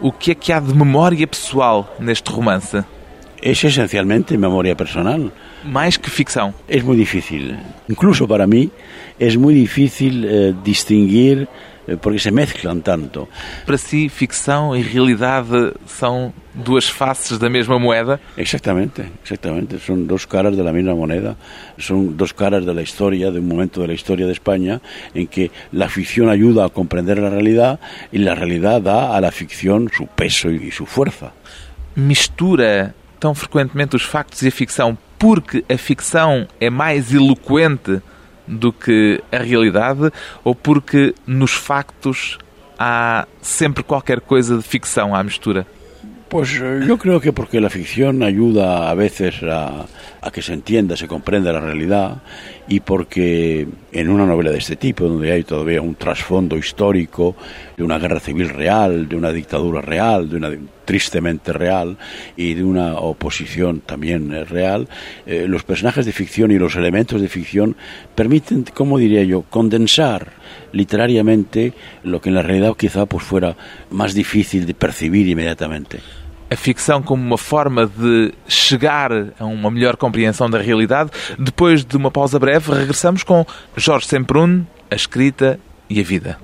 O 0.00 0.12
que 0.12 0.30
é 0.30 0.34
que 0.36 0.52
há 0.52 0.60
de 0.60 0.72
memória 0.72 1.26
pessoal 1.26 1.92
neste 1.98 2.30
romance? 2.30 2.84
É 3.42 3.50
essencialmente 3.50 4.36
memória 4.36 4.74
personal. 4.74 5.30
Mais 5.64 5.96
que 5.96 6.10
ficção. 6.10 6.54
É 6.68 6.80
muito 6.82 6.98
difícil. 6.98 7.56
Incluso 7.88 8.26
para 8.26 8.46
mim, 8.46 8.70
é 9.18 9.36
muito 9.36 9.60
difícil 9.60 10.24
eh, 10.24 10.54
distinguir 10.64 11.48
Eh, 11.86 11.96
porque 11.96 12.18
se 12.18 12.30
mezclan 12.30 12.80
tanto. 12.80 13.28
Para 13.64 13.78
si, 13.78 14.08
ficção 14.08 14.74
e 14.76 14.82
realidade 14.82 15.72
são 15.86 16.32
duas 16.52 16.88
faces 16.88 17.38
da 17.38 17.48
mesma 17.48 17.78
moeda? 17.78 18.20
Exactamente, 18.36 19.04
exactamente. 19.22 19.78
Son 19.78 20.06
dos 20.06 20.26
caras 20.26 20.56
de 20.56 20.62
la 20.62 20.72
misma 20.72 20.94
moneda. 20.94 21.36
Son 21.78 22.16
dos 22.16 22.32
caras 22.32 22.66
de 22.66 22.74
la 22.74 22.82
historia, 22.82 23.30
de 23.30 23.38
un 23.38 23.46
momento 23.46 23.80
de 23.80 23.86
la 23.86 23.94
historia 23.94 24.26
de 24.26 24.32
España 24.32 24.80
en 25.14 25.28
que 25.28 25.50
la 25.72 25.88
ficción 25.88 26.28
ayuda 26.28 26.66
a 26.66 26.68
comprender 26.70 27.18
la 27.18 27.30
realidad 27.30 27.78
y 28.10 28.18
la 28.18 28.34
realidad 28.34 28.82
da 28.82 29.16
a 29.16 29.20
la 29.20 29.30
ficción 29.30 29.88
su 29.96 30.08
peso 30.08 30.50
y 30.50 30.72
su 30.72 30.86
fuerza. 30.86 31.32
Mistura 31.94 32.94
tão 33.18 33.34
frequentemente 33.34 33.96
os 33.96 34.02
factos 34.02 34.42
e 34.42 34.48
a 34.48 34.50
ficção 34.50 34.96
porque 35.18 35.64
a 35.68 35.78
ficção 35.78 36.46
é 36.60 36.68
mais 36.68 37.12
eloquente 37.12 38.00
do 38.46 38.72
que 38.72 39.20
a 39.32 39.38
realidade 39.38 40.12
ou 40.44 40.54
porque 40.54 41.14
nos 41.26 41.52
factos 41.52 42.38
há 42.78 43.26
sempre 43.40 43.82
qualquer 43.82 44.20
coisa 44.20 44.56
de 44.56 44.62
ficção 44.62 45.14
à 45.14 45.22
mistura? 45.22 45.66
Pues 46.28 46.60
eh, 46.60 46.84
yo 46.86 46.98
creo 46.98 47.20
que 47.20 47.32
porque 47.32 47.60
la 47.60 47.70
ficción 47.70 48.22
ayuda 48.22 48.90
a 48.90 48.94
veces 48.94 49.42
a, 49.44 49.86
a, 50.20 50.30
que 50.30 50.42
se 50.42 50.52
entienda, 50.52 50.96
se 50.96 51.06
comprenda 51.06 51.52
la 51.52 51.60
realidad 51.60 52.20
y 52.68 52.80
porque 52.80 53.66
en 53.92 54.08
una 54.08 54.26
novela 54.26 54.50
de 54.50 54.58
este 54.58 54.76
tipo, 54.76 55.04
donde 55.04 55.32
hay 55.32 55.44
todavía 55.44 55.80
un 55.80 55.94
trasfondo 55.94 56.56
histórico 56.56 57.36
de 57.76 57.84
una 57.84 57.98
guerra 57.98 58.20
civil 58.20 58.48
real, 58.48 59.08
de 59.08 59.16
una 59.16 59.32
dictadura 59.32 59.80
real, 59.80 60.28
de 60.28 60.36
una 60.36 60.50
tristemente 60.84 61.52
real 61.52 61.98
y 62.36 62.54
de 62.54 62.64
una 62.64 62.94
oposición 62.94 63.80
también 63.80 64.32
eh, 64.32 64.44
real, 64.44 64.88
eh, 65.26 65.46
los 65.48 65.64
personajes 65.64 66.06
de 66.06 66.12
ficción 66.12 66.50
y 66.50 66.58
los 66.58 66.76
elementos 66.76 67.20
de 67.20 67.28
ficción 67.28 67.76
permiten, 68.14 68.64
como 68.74 68.98
diría 68.98 69.22
yo, 69.24 69.42
condensar 69.42 70.32
literariamente 70.72 71.72
lo 72.04 72.20
que 72.20 72.30
en 72.30 72.36
la 72.36 72.42
realidad 72.42 72.74
quizá 72.76 73.06
pues 73.06 73.24
fuera 73.24 73.56
más 73.90 74.14
difícil 74.14 74.66
de 74.66 74.74
percibir 74.74 75.28
inmediatamente. 75.28 75.98
A 76.50 76.56
ficção 76.56 77.02
como 77.02 77.22
uma 77.22 77.38
forma 77.38 77.86
de 77.86 78.32
chegar 78.46 79.10
a 79.38 79.44
uma 79.44 79.70
melhor 79.70 79.96
compreensão 79.96 80.48
da 80.48 80.58
realidade. 80.60 81.10
Depois 81.38 81.84
de 81.84 81.96
uma 81.96 82.10
pausa 82.10 82.38
breve, 82.38 82.72
regressamos 82.72 83.22
com 83.22 83.44
Jorge 83.76 84.06
Semprún, 84.06 84.64
a 84.90 84.94
escrita 84.94 85.58
e 85.88 86.00
a 86.00 86.02
vida. 86.02 86.38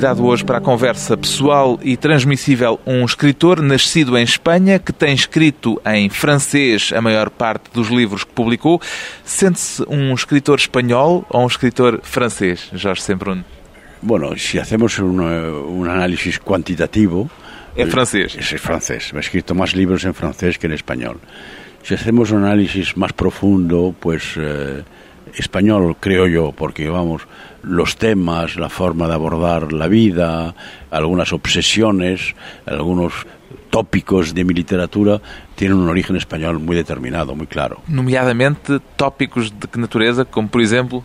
Convidado 0.00 0.24
hoje 0.24 0.42
para 0.42 0.56
a 0.56 0.60
conversa 0.62 1.14
pessoal 1.14 1.78
e 1.82 1.94
transmissível 1.94 2.80
um 2.86 3.04
escritor 3.04 3.60
nascido 3.60 4.16
em 4.16 4.22
Espanha 4.22 4.78
que 4.78 4.94
tem 4.94 5.12
escrito 5.12 5.78
em 5.84 6.08
francês 6.08 6.90
a 6.96 7.02
maior 7.02 7.28
parte 7.28 7.64
dos 7.74 7.88
livros 7.88 8.24
que 8.24 8.32
publicou. 8.32 8.80
Sente-se 9.22 9.84
um 9.90 10.14
escritor 10.14 10.58
espanhol 10.58 11.26
ou 11.28 11.44
um 11.44 11.46
escritor 11.46 12.00
francês, 12.02 12.70
Jorge 12.72 13.02
Sembrun? 13.02 13.44
Bueno, 14.00 14.34
si 14.38 14.58
hacemos 14.58 14.98
un, 14.98 15.20
un 15.20 15.86
análisis 15.86 16.38
cuantitativo... 16.38 17.30
É 17.76 17.84
francês. 17.84 18.34
Es, 18.38 18.52
es 18.54 18.60
francés. 18.60 19.12
He 19.14 19.18
escrito 19.18 19.54
más 19.54 19.74
libros 19.74 20.02
en 20.04 20.14
francés 20.14 20.56
que 20.56 20.66
en 20.66 20.72
español. 20.72 21.18
Si 21.82 21.92
hacemos 21.92 22.30
un 22.30 22.44
análisis 22.44 22.96
más 22.96 23.12
profundo, 23.12 23.94
pues... 24.00 24.34
Eh, 24.38 24.82
español, 25.36 25.96
creo 26.00 26.26
yo, 26.26 26.52
porque 26.52 26.88
vamos, 26.88 27.22
los 27.62 27.96
temas, 27.96 28.56
la 28.56 28.68
forma 28.68 29.06
de 29.06 29.14
abordar 29.14 29.72
la 29.72 29.88
vida, 29.88 30.54
algunas 30.90 31.32
obsesiones, 31.32 32.34
algunos 32.66 33.12
tópicos 33.70 34.34
de 34.34 34.44
mi 34.44 34.54
literatura 34.54 35.20
tienen 35.54 35.78
un 35.78 35.88
origen 35.88 36.16
español 36.16 36.58
muy 36.58 36.76
determinado, 36.76 37.34
muy 37.34 37.46
claro. 37.46 37.80
Nomeadamente 37.86 38.80
tópicos 38.96 39.52
de 39.58 39.68
qué 39.68 39.78
naturaleza, 39.78 40.24
como 40.24 40.48
por 40.48 40.62
ejemplo... 40.62 41.04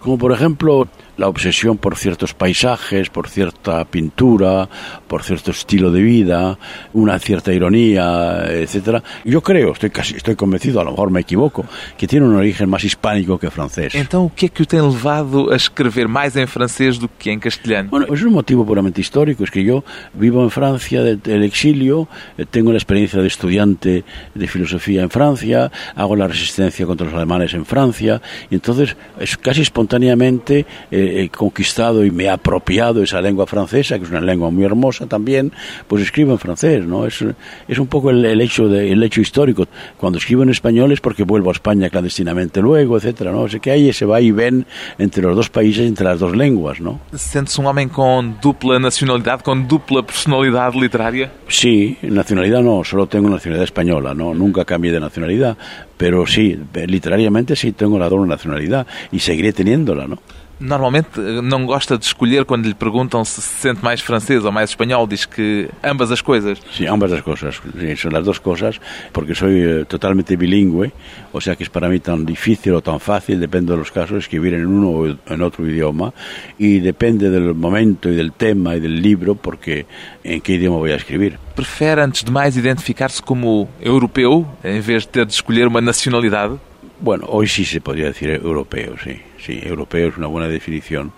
Como 0.00 0.18
por 0.18 0.30
ejemplo 0.30 0.86
la 1.16 1.28
obsesión 1.28 1.78
por 1.78 1.96
ciertos 1.96 2.34
paisajes, 2.34 3.10
por 3.10 3.28
cierta 3.28 3.84
pintura, 3.84 4.68
por 5.08 5.22
cierto 5.22 5.50
estilo 5.50 5.90
de 5.90 6.02
vida, 6.02 6.58
una 6.92 7.18
cierta 7.18 7.52
ironía, 7.52 8.44
etcétera. 8.48 9.02
Yo 9.24 9.42
creo, 9.42 9.72
estoy 9.72 9.90
casi 9.90 10.16
estoy 10.16 10.36
convencido, 10.36 10.80
a 10.80 10.84
lo 10.84 10.90
mejor 10.90 11.10
me 11.10 11.20
equivoco, 11.20 11.64
que 11.96 12.06
tiene 12.06 12.26
un 12.26 12.34
origen 12.34 12.68
más 12.68 12.84
hispánico 12.84 13.38
que 13.38 13.50
francés. 13.50 13.94
Então, 13.94 14.26
o 14.26 14.30
que 14.30 14.46
é 14.46 14.48
que 14.48 14.62
o 14.62 14.66
tem 14.66 14.80
levado 14.80 15.52
a 15.52 15.56
escrever 15.56 16.08
mais 16.08 16.36
em 16.36 16.46
francês 16.46 16.98
do 16.98 17.08
que 17.08 17.30
em 17.30 17.38
castelhano? 17.38 17.90
Bueno, 17.90 18.12
es 18.12 18.22
un 18.22 18.32
motivo 18.32 18.64
puramente 18.64 19.00
histórico, 19.00 19.44
es 19.44 19.50
que 19.50 19.62
yo 19.62 19.84
vivo 20.14 20.42
en 20.42 20.50
Francia 20.50 21.02
del 21.02 21.42
exilio, 21.42 22.08
eh, 22.36 22.44
tengo 22.48 22.72
la 22.72 22.78
experiencia 22.78 23.20
de 23.20 23.28
estudiante 23.28 24.04
de 24.34 24.46
filosofía 24.46 25.02
en 25.02 25.10
Francia, 25.10 25.70
hago 25.94 26.16
la 26.16 26.28
resistencia 26.28 26.86
contra 26.86 27.06
los 27.06 27.14
alemanes 27.14 27.54
en 27.54 27.64
Francia, 27.64 28.20
y 28.50 28.54
entonces 28.54 28.96
es 29.18 29.36
casi 29.36 29.62
espontáneamente 29.62 30.66
eh, 30.90 31.05
he 31.06 31.28
conquistado 31.28 32.04
y 32.04 32.10
me 32.10 32.24
he 32.24 32.30
apropiado 32.30 33.02
esa 33.02 33.20
lengua 33.20 33.46
francesa, 33.46 33.98
que 33.98 34.04
es 34.04 34.10
una 34.10 34.20
lengua 34.20 34.50
muy 34.50 34.64
hermosa 34.64 35.06
también, 35.06 35.52
pues 35.86 36.02
escribo 36.02 36.32
en 36.32 36.38
francés, 36.38 36.84
¿no? 36.84 37.06
Es, 37.06 37.24
es 37.68 37.78
un 37.78 37.86
poco 37.86 38.10
el, 38.10 38.24
el 38.24 38.40
hecho 38.40 38.68
de, 38.68 38.92
el 38.92 39.02
hecho 39.02 39.20
histórico. 39.20 39.66
Cuando 39.96 40.18
escribo 40.18 40.42
en 40.42 40.50
español 40.50 40.92
es 40.92 41.00
porque 41.00 41.22
vuelvo 41.22 41.50
a 41.50 41.52
España 41.52 41.88
clandestinamente 41.90 42.60
luego, 42.60 42.96
etcétera, 42.96 43.32
¿no? 43.32 43.42
O 43.42 43.48
sea 43.48 43.60
que 43.60 43.70
hay 43.70 43.88
ese 43.88 44.04
va 44.04 44.20
y 44.20 44.30
ven 44.30 44.66
entre 44.98 45.22
los 45.22 45.36
dos 45.36 45.50
países, 45.50 45.86
entre 45.86 46.04
las 46.04 46.20
dos 46.20 46.36
lenguas, 46.36 46.80
¿no? 46.80 47.00
¿Sientes 47.14 47.58
un 47.58 47.66
hombre 47.66 47.88
con 47.88 48.38
dupla 48.40 48.78
nacionalidad, 48.78 49.40
con 49.40 49.68
dupla 49.68 50.02
personalidad 50.02 50.74
literaria? 50.74 51.32
Sí, 51.48 51.96
nacionalidad 52.02 52.62
no, 52.62 52.82
solo 52.84 53.06
tengo 53.06 53.28
nacionalidad 53.28 53.64
española, 53.64 54.14
¿no? 54.14 54.34
Nunca 54.34 54.64
cambié 54.64 54.92
de 54.92 55.00
nacionalidad, 55.00 55.56
pero 55.96 56.26
sí, 56.26 56.58
literariamente 56.86 57.54
sí 57.56 57.72
tengo 57.72 57.98
la 57.98 58.08
doble 58.08 58.28
nacionalidad 58.28 58.86
y 59.12 59.18
seguiré 59.18 59.52
teniéndola, 59.52 60.06
¿no? 60.06 60.18
Normalmente 60.58 61.20
eh, 61.20 61.42
não 61.42 61.66
gosta 61.66 61.98
de 61.98 62.04
escolher 62.04 62.44
quando 62.44 62.66
lhe 62.66 62.74
perguntam 62.74 63.24
se 63.24 63.42
se 63.42 63.60
sente 63.60 63.84
mais 63.84 64.00
francês 64.00 64.44
ou 64.44 64.50
mais 64.50 64.70
espanhol, 64.70 65.06
diz 65.06 65.26
que 65.26 65.68
ambas 65.82 66.10
as 66.10 66.22
coisas. 66.22 66.58
Sí, 66.72 66.86
ambas 66.86 67.12
as 67.12 67.20
coisas, 67.20 67.60
sí, 67.78 67.96
son 67.96 68.12
las 68.12 68.24
dos 68.24 68.38
cosas, 68.38 68.80
porque 69.12 69.34
soy 69.34 69.60
eh, 69.60 69.84
totalmente 69.84 70.36
bilingüe, 70.36 70.92
o 71.32 71.40
sea 71.40 71.56
que 71.56 71.62
es 71.62 71.68
para 71.68 71.88
mí 71.88 72.00
tan 72.00 72.24
difícil 72.24 72.72
o 72.74 72.80
tan 72.80 73.00
fácil, 73.00 73.38
depende 73.38 73.72
de 73.72 73.78
los 73.78 73.92
casos, 73.92 74.18
escribir 74.18 74.54
en 74.54 74.66
uno 74.66 74.88
o 74.90 75.06
en 75.06 75.42
otro 75.42 75.66
idioma, 75.66 76.14
y 76.58 76.80
depende 76.80 77.28
del 77.28 77.54
momento 77.54 78.08
y 78.08 78.16
del 78.16 78.32
tema 78.32 78.76
y 78.76 78.80
del 78.80 79.02
libro, 79.02 79.34
porque 79.34 79.84
en 80.24 80.40
qué 80.40 80.54
idioma 80.54 80.78
voy 80.78 80.92
a 80.92 80.96
escribir. 80.96 81.38
Prefere, 81.54 82.02
antes 82.02 82.24
de 82.24 82.30
mais, 82.30 82.56
identificar-se 82.56 83.22
como 83.22 83.68
europeu, 83.80 84.46
em 84.64 84.80
vez 84.80 85.04
de 85.04 85.08
ter 85.08 85.26
de 85.26 85.32
escolher 85.32 85.66
uma 85.66 85.80
nacionalidade? 85.80 86.58
Bueno, 86.98 87.26
hoy 87.28 87.46
sí 87.46 87.64
se 87.64 87.80
podría 87.80 88.06
decir 88.06 88.30
europeo, 88.30 88.94
sí. 89.02 89.20
Sí, 89.46 89.60
europeo 89.62 90.08
es 90.08 90.16
una 90.16 90.26
buena 90.26 90.48
definición 90.48 91.12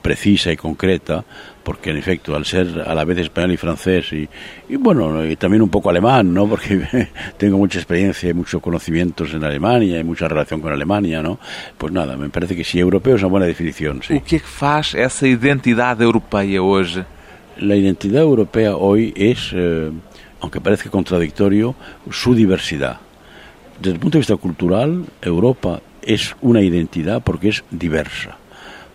precisa 0.00 0.50
y 0.50 0.56
concreta, 0.56 1.24
porque 1.62 1.90
en 1.90 1.96
efecto, 1.96 2.34
al 2.34 2.44
ser 2.44 2.84
a 2.86 2.94
la 2.94 3.04
vez 3.04 3.18
español 3.18 3.52
y 3.52 3.56
francés, 3.56 4.12
y, 4.12 4.28
y 4.68 4.76
bueno, 4.76 5.24
y 5.24 5.36
también 5.36 5.62
un 5.62 5.68
poco 5.68 5.90
alemán, 5.90 6.32
¿no? 6.32 6.46
Porque 6.48 7.08
tengo 7.36 7.58
mucha 7.58 7.78
experiencia 7.78 8.30
y 8.30 8.34
muchos 8.34 8.60
conocimientos 8.60 9.32
en 9.34 9.44
Alemania 9.44 10.00
y 10.00 10.04
mucha 10.04 10.26
relación 10.26 10.60
con 10.60 10.72
Alemania, 10.72 11.22
¿no? 11.22 11.38
Pues 11.76 11.92
nada, 11.92 12.16
me 12.16 12.28
parece 12.30 12.56
que 12.56 12.64
sí, 12.64 12.78
europeo 12.78 13.16
es 13.16 13.22
una 13.22 13.30
buena 13.30 13.46
definición, 13.46 14.02
sí. 14.02 14.14
O 14.14 14.20
que 14.20 14.36
é 14.36 14.40
que 14.40 14.46
faz 14.46 14.94
essa 14.94 15.28
identidade 15.28 16.02
europeia 16.02 16.62
hoje? 16.62 17.04
La 17.58 17.76
identidad 17.76 18.22
europea 18.22 18.76
hoy 18.76 19.12
es, 19.14 19.52
eh, 19.52 19.90
aunque 20.40 20.60
parezca 20.60 20.90
contradictorio, 20.90 21.74
su 22.10 22.34
diversidad. 22.34 22.98
Desde 23.78 23.94
el 23.94 24.00
punto 24.00 24.16
de 24.16 24.20
vista 24.20 24.36
cultural, 24.36 25.04
Europa 25.20 25.80
es 26.02 26.36
una 26.40 26.62
identidad 26.62 27.22
porque 27.22 27.48
es 27.48 27.64
diversa, 27.70 28.36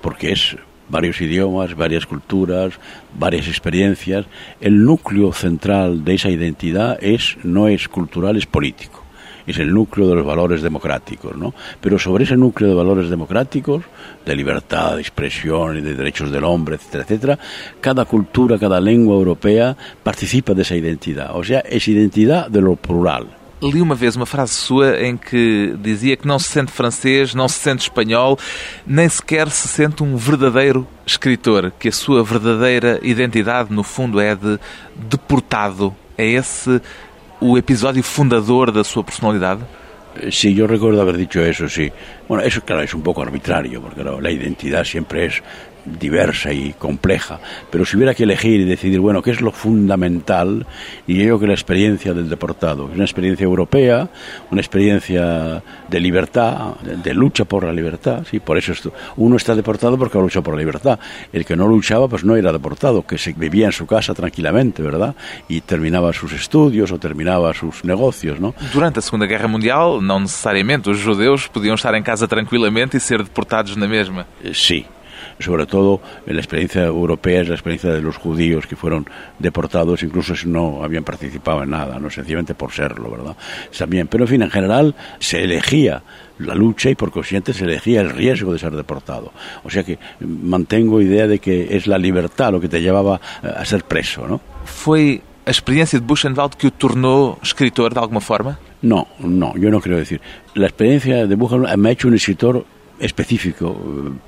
porque 0.02 0.32
es 0.32 0.58
varios 0.90 1.20
idiomas, 1.22 1.76
varias 1.76 2.06
culturas, 2.06 2.74
varias 3.18 3.48
experiencias. 3.48 4.26
El 4.62 4.84
núcleo 4.84 5.34
central 5.34 6.04
de 6.04 6.16
esa 6.16 6.30
identidad 6.30 6.98
es 7.02 7.38
no 7.44 7.68
es 7.68 7.88
cultural, 7.88 8.38
es 8.38 8.46
político. 8.46 9.04
Es 9.48 9.60
el 9.60 9.72
núcleo 9.72 10.08
de 10.08 10.16
los 10.16 10.26
valores 10.26 10.64
democráticos, 10.64 11.38
¿no? 11.38 11.54
Pero 11.80 12.00
sobre 12.00 12.24
ese 12.24 12.36
núcleo 12.36 12.68
de 12.68 12.76
valores 12.76 13.12
democráticos, 13.12 13.84
de 14.26 14.36
libertad, 14.36 14.96
de 14.96 15.02
expresión 15.02 15.78
y 15.78 15.82
de 15.82 15.94
derechos 15.94 16.32
del 16.32 16.44
hombre, 16.44 16.76
etcétera, 16.76 17.04
etcétera, 17.04 17.40
cada 17.80 18.06
cultura, 18.06 18.58
cada 18.58 18.82
lengua 18.82 19.16
europea 19.16 19.78
participa 20.02 20.56
de 20.56 20.64
esa 20.64 20.76
identidad. 20.76 21.36
O 21.36 21.44
sea, 21.44 21.60
es 21.60 21.88
identidad 21.88 22.50
de 22.50 22.62
lo 22.62 22.76
plural. 22.76 23.28
Li 23.62 23.82
uma 23.82 23.96
vez 23.96 24.16
uma 24.16 24.26
frase 24.26 24.54
sua 24.54 25.02
em 25.02 25.16
que 25.16 25.76
dizia 25.80 26.18
que 26.18 26.28
não 26.28 26.38
se 26.38 26.50
sente 26.50 26.72
francês, 26.72 27.34
não 27.34 27.48
se 27.48 27.58
sente 27.60 27.84
espanhol, 27.84 28.38
nem 28.86 29.08
sequer 29.08 29.50
se 29.50 29.68
sente 29.68 30.04
um 30.04 30.18
verdadeiro 30.18 30.86
escritor, 31.06 31.72
que 31.80 31.88
a 31.88 31.92
sua 31.92 32.24
verdadeira 32.24 33.00
identidade, 33.02 33.74
no 33.74 33.82
fundo, 33.82 34.20
é 34.20 34.36
de 34.36 34.60
deportado. 34.96 35.96
É 36.18 36.26
esse 36.26 36.82
o 37.40 37.58
episódio 37.58 38.04
fundador 38.04 38.72
da 38.72 38.84
sua 38.84 39.04
personalidade? 39.04 39.62
Sí, 40.32 40.54
yo 40.54 40.66
recuerdo 40.66 41.02
haber 41.02 41.18
dicho 41.18 41.42
eso, 41.42 41.68
sí. 41.68 41.92
Bueno, 42.28 42.44
eso 42.44 42.62
claro 42.62 42.82
es 42.82 42.94
un 42.94 43.02
poco 43.02 43.22
arbitrario, 43.22 43.82
porque 43.82 44.02
claro, 44.02 44.22
la 44.22 44.32
identidad 44.32 44.86
siempre 44.86 45.26
es 45.26 45.44
diversa 45.86 46.52
y 46.52 46.74
compleja, 46.74 47.40
pero 47.72 47.86
si 47.86 47.96
hubiera 47.98 48.14
que 48.14 48.24
elegir 48.24 48.62
y 48.62 48.66
decidir, 48.66 49.00
bueno, 49.00 49.22
¿qué 49.22 49.32
es 49.32 49.42
lo 49.42 49.52
fundamental? 49.52 50.66
Y 51.08 51.16
yo 51.16 51.24
creo 51.24 51.40
que 51.40 51.48
la 51.48 51.54
experiencia 51.54 52.14
del 52.14 52.30
deportado, 52.30 52.90
es 52.90 52.96
una 52.96 53.06
experiencia 53.06 53.44
europea, 53.44 54.10
una 54.52 54.62
experiencia 54.62 55.64
de 55.88 56.00
libertad, 56.00 56.76
de, 56.82 57.14
lucha 57.14 57.46
por 57.46 57.64
la 57.64 57.74
libertad, 57.74 58.26
sí, 58.30 58.40
por 58.40 58.58
eso 58.58 58.74
uno 59.18 59.38
está 59.38 59.56
deportado 59.56 59.98
porque 59.98 60.18
ha 60.18 60.22
luchado 60.22 60.44
por 60.44 60.56
la 60.56 60.60
libertad. 60.60 61.00
El 61.32 61.46
que 61.46 61.56
no 61.56 61.68
luchaba, 61.68 62.08
pues 62.08 62.24
no 62.24 62.36
era 62.36 62.52
deportado, 62.52 63.06
que 63.06 63.18
se 63.18 63.34
vivía 63.34 63.68
en 63.68 63.72
su 63.72 63.86
casa 63.86 64.14
tranquilamente, 64.14 64.82
¿verdad? 64.82 65.16
Y 65.48 65.62
terminaba 65.62 66.12
sus 66.14 66.34
estudios 66.34 66.92
o 66.92 67.00
terminaba 67.00 67.54
sus 67.54 67.84
negocios, 67.86 68.40
¿no? 68.40 68.54
Durante 68.74 68.98
la 68.98 69.02
Segunda 69.02 69.26
Guerra 69.26 69.48
Mundial, 69.48 70.00
no 70.02 70.20
necesariamente 70.20 70.90
los 70.90 71.04
judeus 71.04 71.48
podían 71.50 71.76
estar 71.76 71.96
en 71.96 72.04
casa 72.04 72.28
tranquilamente 72.28 72.98
y 72.98 73.00
ser 73.00 73.24
deportados 73.24 73.78
la 73.78 73.88
misma. 73.88 74.26
Eh, 74.44 74.52
sí, 74.54 74.86
sobre 75.40 75.66
todo 75.66 76.02
en 76.26 76.36
la 76.36 76.42
experiencia 76.42 76.84
europea 76.84 77.42
es 77.42 77.50
la 77.50 77.56
experiencia 77.56 77.92
de 77.92 78.02
los 78.02 78.18
judíos 78.18 78.68
que 78.68 78.76
fueron 78.76 79.06
deportados, 79.40 80.04
incluso 80.04 80.36
si 80.36 80.48
no 80.48 80.84
habían 80.84 81.04
participado 81.04 81.64
en 81.64 81.72
nada, 81.72 82.00
no 82.00 82.10
sencillamente 82.10 82.56
por 82.56 82.72
serlo, 82.72 83.12
¿verdad? 83.12 83.36
También, 83.78 84.08
pero 84.08 84.24
en 84.24 84.28
fin, 84.30 84.42
en 84.42 84.50
general 84.50 84.96
se 85.20 85.44
elegía 85.44 86.04
la 86.40 86.56
lucha 86.56 86.90
y 86.90 86.96
por 86.96 87.12
consiguiente 87.12 87.54
se 87.54 87.64
elegía 87.64 88.02
el 88.02 88.10
riesgo 88.10 88.54
de 88.54 88.60
ser 88.60 88.76
deportado. 88.76 89.32
O 89.64 89.70
sea 89.70 89.84
que 89.84 89.98
mantengo 90.20 91.02
idea 91.02 91.28
de 91.28 91.40
que 91.40 91.76
es 91.76 91.88
la 91.88 91.98
libertad 91.98 92.52
lo 92.52 92.60
que 92.60 92.68
te 92.68 92.82
llevaba 92.82 93.20
a 93.42 93.64
ser 93.66 93.84
preso, 93.84 94.28
¿no? 94.28 94.42
Fue 94.66 95.22
la 95.46 95.52
experiencia 95.52 96.00
de 96.00 96.06
Buchenwald 96.06 96.56
que 96.56 96.68
o 96.68 96.72
tornó 96.72 97.38
escritor 97.42 97.94
de 97.94 98.00
alguna 98.00 98.20
forma? 98.20 98.60
No, 98.82 99.08
no, 99.20 99.56
yo 99.58 99.70
no 99.70 99.80
quiero 99.80 99.98
decir. 99.98 100.22
La 100.56 100.68
experiencia 100.68 101.28
de 101.28 101.36
Buchenwald 101.36 101.78
me 101.78 101.90
ha 101.90 101.92
hecho 101.92 102.08
un 102.08 102.16
escritor 102.16 102.66
específico, 103.00 103.76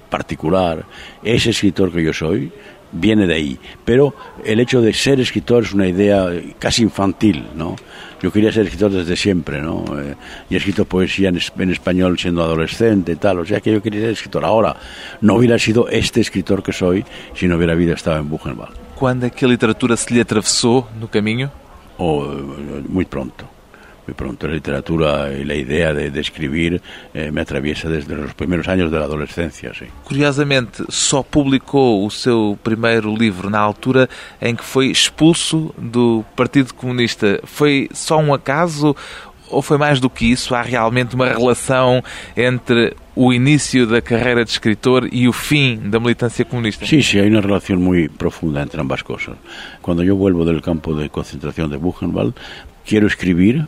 particular, 0.09 0.85
ese 1.23 1.51
escritor 1.51 1.91
que 1.91 2.03
yo 2.03 2.13
soy, 2.13 2.51
viene 2.91 3.27
de 3.27 3.35
ahí. 3.35 3.59
Pero 3.83 4.13
el 4.43 4.59
hecho 4.59 4.81
de 4.81 4.93
ser 4.93 5.19
escritor 5.19 5.63
es 5.63 5.73
una 5.73 5.87
idea 5.87 6.29
casi 6.59 6.83
infantil, 6.83 7.45
¿no? 7.55 7.75
Yo 8.21 8.31
quería 8.31 8.51
ser 8.51 8.65
escritor 8.65 8.91
desde 8.91 9.15
siempre, 9.15 9.61
¿no? 9.61 9.85
Eh, 9.99 10.15
y 10.49 10.55
he 10.55 10.57
escrito 10.57 10.85
poesía 10.85 11.29
en, 11.29 11.39
en, 11.59 11.71
español 11.71 12.17
siendo 12.17 12.43
adolescente 12.43 13.11
y 13.11 13.15
tal, 13.15 13.39
o 13.39 13.45
sea 13.45 13.61
que 13.61 13.71
yo 13.71 13.81
quería 13.81 14.01
ser 14.01 14.09
escritor. 14.11 14.43
Ahora, 14.43 14.75
no 15.21 15.35
hubiera 15.35 15.59
sido 15.59 15.87
este 15.89 16.21
escritor 16.21 16.63
que 16.63 16.73
soy 16.73 17.05
si 17.35 17.47
no 17.47 17.57
hubiera 17.57 17.73
habido 17.73 17.93
estado 17.93 18.17
en 18.17 18.29
Buchenwald. 18.29 18.75
¿Cuándo 18.95 19.27
es 19.27 19.33
que 19.33 19.47
literatura 19.47 19.95
se 19.95 20.13
le 20.13 20.21
atravesó 20.21 20.89
no 20.99 21.07
camino? 21.07 21.51
Oh, 21.99 22.25
muy 22.87 23.05
pronto 23.05 23.56
muy 24.07 24.15
pronto 24.15 24.47
la 24.47 24.53
literatura 24.53 25.33
y 25.33 25.43
la 25.43 25.55
idea 25.55 25.93
de, 25.93 26.09
de 26.09 26.21
escribir 26.21 26.81
eh, 27.13 27.29
me 27.29 27.41
atraviesa 27.41 27.89
desde 27.89 28.15
los 28.15 28.33
de 28.37 28.97
la 28.97 29.05
adolescencia, 29.05 29.73
sí. 29.73 29.85
Curiosamente, 30.05 30.83
só 30.89 31.21
publicou 31.21 32.05
o 32.05 32.09
seu 32.09 32.57
primeiro 32.63 33.13
livro 33.13 33.49
na 33.49 33.59
altura 33.59 34.07
em 34.41 34.55
que 34.55 34.63
foi 34.63 34.87
expulso 34.87 35.73
do 35.77 36.23
Partido 36.35 36.73
Comunista. 36.73 37.39
Foi 37.43 37.89
só 37.91 38.17
um 38.17 38.33
acaso 38.33 38.95
ou 39.49 39.61
foi 39.61 39.77
mais 39.77 39.99
do 39.99 40.09
que 40.09 40.25
isso? 40.25 40.55
Há 40.55 40.61
realmente 40.61 41.15
uma 41.15 41.27
relação 41.27 42.03
entre 42.35 42.95
o 43.15 43.33
início 43.33 43.87
da 43.87 44.01
carreira 44.01 44.43
de 44.43 44.51
escritor 44.51 45.07
e 45.11 45.27
o 45.27 45.33
fim 45.33 45.77
da 45.89 45.99
militância 45.99 46.45
comunista? 46.45 46.85
Sí, 46.85 47.01
sí, 47.01 47.19
hay 47.19 47.27
una 47.27 47.41
relación 47.41 47.81
muy 47.81 48.09
profunda 48.09 48.61
entre 48.61 48.79
ambas 48.79 49.03
cosas. 49.03 49.35
Cuando 49.81 50.03
yo 50.03 50.15
vuelvo 50.15 50.45
del 50.45 50.61
campo 50.61 50.93
de 50.93 51.09
concentración 51.09 51.69
de 51.69 51.77
Buchenwald, 51.77 52.33
quiero 52.85 53.07
escribir, 53.07 53.67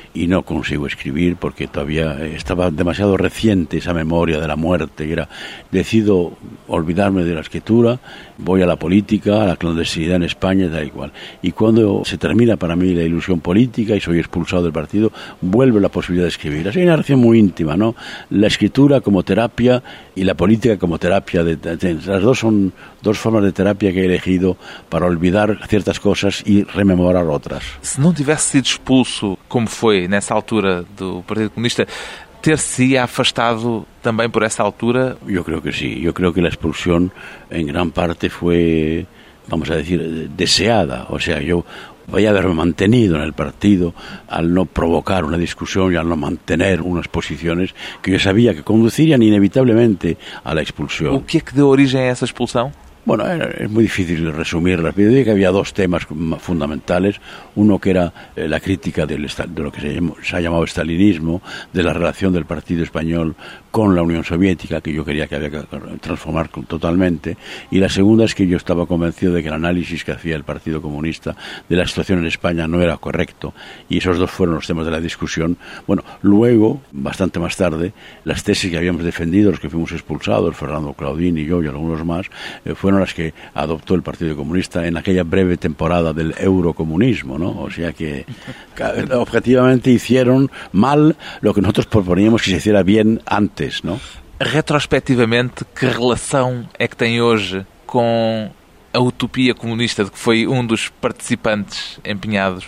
y 0.13 0.27
no 0.27 0.43
consigo 0.43 0.87
escribir 0.87 1.37
porque 1.37 1.67
todavía 1.67 2.25
estaba 2.25 2.69
demasiado 2.69 3.17
reciente 3.17 3.77
esa 3.77 3.93
memoria 3.93 4.39
de 4.39 4.47
la 4.47 4.55
muerte. 4.55 5.05
Y 5.05 5.11
era, 5.11 5.29
decido 5.71 6.33
olvidarme 6.67 7.23
de 7.23 7.33
la 7.33 7.41
escritura, 7.41 7.99
voy 8.37 8.61
a 8.61 8.65
la 8.65 8.75
política, 8.75 9.43
a 9.43 9.45
la 9.45 9.55
clandestinidad 9.55 10.17
en 10.17 10.23
España, 10.23 10.67
da 10.67 10.83
igual. 10.83 11.11
Y 11.41 11.51
cuando 11.51 12.03
se 12.05 12.17
termina 12.17 12.57
para 12.57 12.75
mí 12.75 12.93
la 12.93 13.03
ilusión 13.03 13.39
política 13.39 13.95
y 13.95 14.01
soy 14.01 14.19
expulsado 14.19 14.63
del 14.63 14.73
partido, 14.73 15.11
vuelve 15.41 15.79
la 15.79 15.89
posibilidad 15.89 16.25
de 16.25 16.29
escribir. 16.29 16.67
Así 16.67 16.79
hay 16.79 16.85
una 16.85 16.93
relación 16.93 17.19
muy 17.19 17.39
íntima, 17.39 17.77
¿no? 17.77 17.95
La 18.29 18.47
escritura 18.47 19.01
como 19.01 19.23
terapia 19.23 19.81
y 20.15 20.23
la 20.23 20.35
política 20.35 20.77
como 20.77 20.99
terapia. 20.99 21.43
De, 21.43 21.57
las 22.05 22.21
dos 22.21 22.39
son 22.39 22.73
dos 23.01 23.17
formas 23.17 23.43
de 23.43 23.51
terapia 23.51 23.91
que 23.93 24.01
he 24.01 24.05
elegido 24.05 24.57
para 24.89 25.05
olvidar 25.05 25.59
ciertas 25.67 25.99
cosas 25.99 26.43
y 26.45 26.63
rememorar 26.63 27.25
otras. 27.27 27.63
Si 27.81 28.01
no 28.01 28.13
sido 28.13 28.61
expulso, 28.61 29.37
como 29.47 29.67
fue 29.67 30.00
nessa 30.07 30.33
altura 30.33 30.83
do 30.97 31.23
Partido 31.23 31.49
Comunista, 31.51 31.85
ter-se 32.41 32.97
afastado 32.97 33.85
también 34.01 34.31
por 34.31 34.43
esa 34.43 34.63
altura? 34.63 35.15
Yo 35.27 35.43
creo 35.43 35.61
que 35.61 35.71
sí. 35.71 35.99
Yo 36.01 36.13
creo 36.13 36.33
que 36.33 36.41
la 36.41 36.49
expulsión 36.49 37.11
en 37.49 37.67
gran 37.67 37.91
parte 37.91 38.29
fue, 38.29 39.05
vamos 39.47 39.69
a 39.69 39.75
decir, 39.75 40.29
deseada. 40.29 41.07
O 41.09 41.19
sea, 41.19 41.39
yo 41.39 41.63
voy 42.07 42.25
a 42.25 42.31
haberme 42.31 42.53
mantenido 42.53 43.15
en 43.15 43.21
el 43.21 43.33
partido 43.33 43.93
al 44.27 44.53
no 44.53 44.65
provocar 44.65 45.23
una 45.23 45.37
discusión 45.37 45.93
y 45.93 45.95
al 45.95 46.09
no 46.09 46.17
mantener 46.17 46.81
unas 46.81 47.07
posiciones 47.07 47.73
que 48.01 48.11
yo 48.11 48.19
sabía 48.19 48.53
que 48.53 48.63
conducirían 48.63 49.21
inevitablemente 49.21 50.17
a 50.43 50.53
la 50.53 50.61
expulsión. 50.61 51.15
¿O 51.15 51.25
qué 51.25 51.37
es 51.37 51.43
que 51.43 51.53
dio 51.53 51.69
origen 51.69 52.01
a 52.01 52.09
esa 52.09 52.25
expulsión? 52.25 52.71
Bueno, 53.03 53.25
es 53.25 53.69
muy 53.69 53.83
difícil 53.83 54.31
resumirlas. 54.31 54.95
Yo 54.95 55.07
diría 55.07 55.23
que 55.23 55.31
había 55.31 55.49
dos 55.49 55.73
temas 55.73 56.05
fundamentales. 56.39 57.19
Uno 57.55 57.79
que 57.79 57.89
era 57.89 58.13
eh, 58.35 58.47
la 58.47 58.59
crítica 58.59 59.07
de 59.07 59.17
lo 59.17 59.71
que 59.71 59.81
se, 59.81 60.35
ha 60.35 60.39
llamado 60.39 60.63
estalinismo, 60.63 61.41
de 61.73 61.81
la 61.81 61.93
relación 61.93 62.31
del 62.31 62.45
partido 62.45 62.83
español 62.83 63.35
con 63.71 63.95
la 63.95 64.03
Unión 64.03 64.23
Soviética, 64.23 64.81
que 64.81 64.93
yo 64.93 65.03
quería 65.03 65.27
que 65.27 65.35
había 65.35 65.49
que 65.49 65.63
transformar 66.01 66.49
totalmente. 66.49 67.37
Y 67.71 67.79
la 67.79 67.89
segunda 67.89 68.25
es 68.25 68.35
que 68.35 68.45
yo 68.45 68.57
estaba 68.57 68.85
convencido 68.85 69.33
de 69.33 69.41
que 69.41 69.47
el 69.47 69.53
análisis 69.53 70.03
que 70.03 70.11
hacía 70.11 70.35
el 70.35 70.43
Partido 70.43 70.81
Comunista 70.81 71.35
de 71.67 71.75
la 71.75 71.87
situación 71.87 72.19
en 72.19 72.25
España 72.25 72.67
no 72.67 72.81
era 72.81 72.97
correcto. 72.97 73.53
Y 73.89 73.97
esos 73.97 74.17
dos 74.17 74.29
fueron 74.29 74.55
los 74.55 74.67
temas 74.67 74.85
de 74.85 74.91
la 74.91 74.99
discusión. 74.99 75.57
Bueno, 75.87 76.03
luego, 76.21 76.81
bastante 76.91 77.39
más 77.39 77.55
tarde, 77.55 77.93
las 78.25 78.43
tesis 78.43 78.69
que 78.69 78.77
habíamos 78.77 79.03
defendido, 79.03 79.51
los 79.51 79.59
que 79.59 79.69
fuimos 79.69 79.91
expulsados, 79.93 80.55
Fernando 80.55 80.93
Claudín 80.93 81.37
y 81.37 81.45
yo 81.45 81.63
y 81.63 81.67
algunos 81.67 82.05
más, 82.05 82.27
eh, 82.65 82.75
fueron 82.75 82.99
las 82.99 83.13
que 83.13 83.33
adoptó 83.53 83.95
el 83.95 84.01
Partido 84.01 84.35
Comunista 84.35 84.85
en 84.85 84.97
aquella 84.97 85.23
breve 85.23 85.57
temporada 85.57 86.13
del 86.13 86.33
eurocomunismo, 86.37 87.37
¿no? 87.37 87.61
O 87.61 87.71
sea 87.71 87.93
que 87.93 88.25
objetivamente 89.13 89.91
hicieron 89.91 90.51
mal 90.71 91.15
lo 91.41 91.53
que 91.53 91.61
nosotros 91.61 91.85
proponíamos 91.85 92.41
que 92.41 92.51
se 92.51 92.57
hiciera 92.57 92.83
bien 92.83 93.21
antes, 93.25 93.60
¿no? 93.83 93.99
Retrospectivamente, 94.39 95.63
que 95.75 95.85
relação 95.85 96.67
é 96.79 96.87
que 96.87 96.95
tem 96.95 97.21
hoje 97.21 97.65
com 97.85 98.49
a 98.93 98.99
utopia 98.99 99.53
comunista 99.53 100.03
de 100.03 100.11
que 100.11 100.17
foi 100.17 100.47
um 100.47 100.65
dos 100.65 100.89
participantes 100.89 101.99
empenhados? 102.03 102.65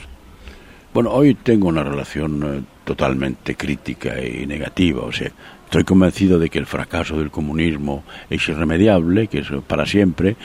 Bueno, 0.94 1.10
hoy 1.12 1.34
tengo 1.34 1.68
una 1.68 1.84
relación 1.84 2.44
eh, 2.44 2.62
totalmente 2.86 3.56
crítica 3.56 4.22
y 4.22 4.46
negativa, 4.46 5.02
o 5.02 5.12
sea, 5.12 5.32
Estoy 5.74 5.86
convencido 5.86 6.38
de 6.38 6.52
que 6.52 6.60
el 6.60 6.68
fracaso 6.68 7.18
del 7.18 7.32
comunismo 7.32 8.04
es 8.30 8.48
irremediable, 8.48 9.26
que 9.26 9.40
es 9.40 9.48
para 9.66 9.88
siempre. 9.88 10.36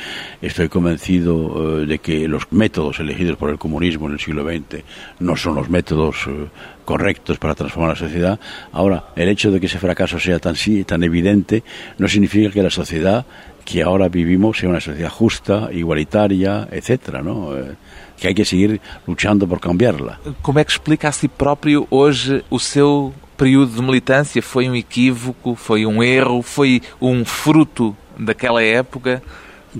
Estoy 0.41 0.71
convencido 0.71 1.83
eh, 1.83 1.85
de 1.85 1.99
que 1.99 2.27
los 2.27 2.51
métodos 2.51 2.99
elegidos 2.99 3.37
por 3.37 3.51
el 3.51 3.59
comunismo 3.59 4.07
en 4.07 4.15
el 4.15 4.21
siglo 4.21 4.43
XX 4.43 4.83
no 5.21 5.37
son 5.37 5.57
los 5.57 5.69
métodos 5.69 6.17
eh, 6.27 6.47
correctos 6.87 7.37
para 7.37 7.55
transformar 7.55 7.91
la 7.91 7.97
sociedad. 7.97 8.41
Ahora, 8.73 9.11
el 9.17 9.29
hecho 9.29 9.51
de 9.51 9.61
que 9.61 9.67
ese 9.67 9.79
fracaso 9.79 10.19
sea 10.19 10.39
tan, 10.39 10.55
tan 10.87 11.03
evidente 11.03 11.63
no 11.99 12.09
significa 12.09 12.51
que 12.51 12.63
la 12.63 12.71
sociedad 12.71 13.27
que 13.67 13.83
ahora 13.83 14.09
vivimos 14.09 14.57
sea 14.57 14.71
una 14.71 14.81
sociedad 14.81 15.11
justa, 15.11 15.69
igualitaria, 15.71 16.67
etcétera, 16.73 17.21
¿no? 17.21 17.55
Eh, 17.55 17.75
que 18.19 18.29
hay 18.29 18.35
que 18.35 18.47
seguir 18.47 18.81
luchando 19.07 19.47
por 19.47 19.61
cambiarla. 19.61 20.21
¿Cómo 20.41 20.59
explica 20.59 21.09
a 21.09 21.13
si 21.13 21.29
propio 21.29 21.87
hoy 21.91 22.43
o 22.49 22.59
seu 22.59 23.13
período 23.39 23.77
de 23.77 23.81
militância 23.81 24.43
foi 24.43 24.69
um 24.69 24.75
equívoco, 24.75 25.55
foi 25.55 25.87
um 25.87 26.03
erro, 26.03 26.43
foi 26.43 26.83
um 27.01 27.25
fruto 27.25 27.97
daquela 28.19 28.61
época? 28.61 29.23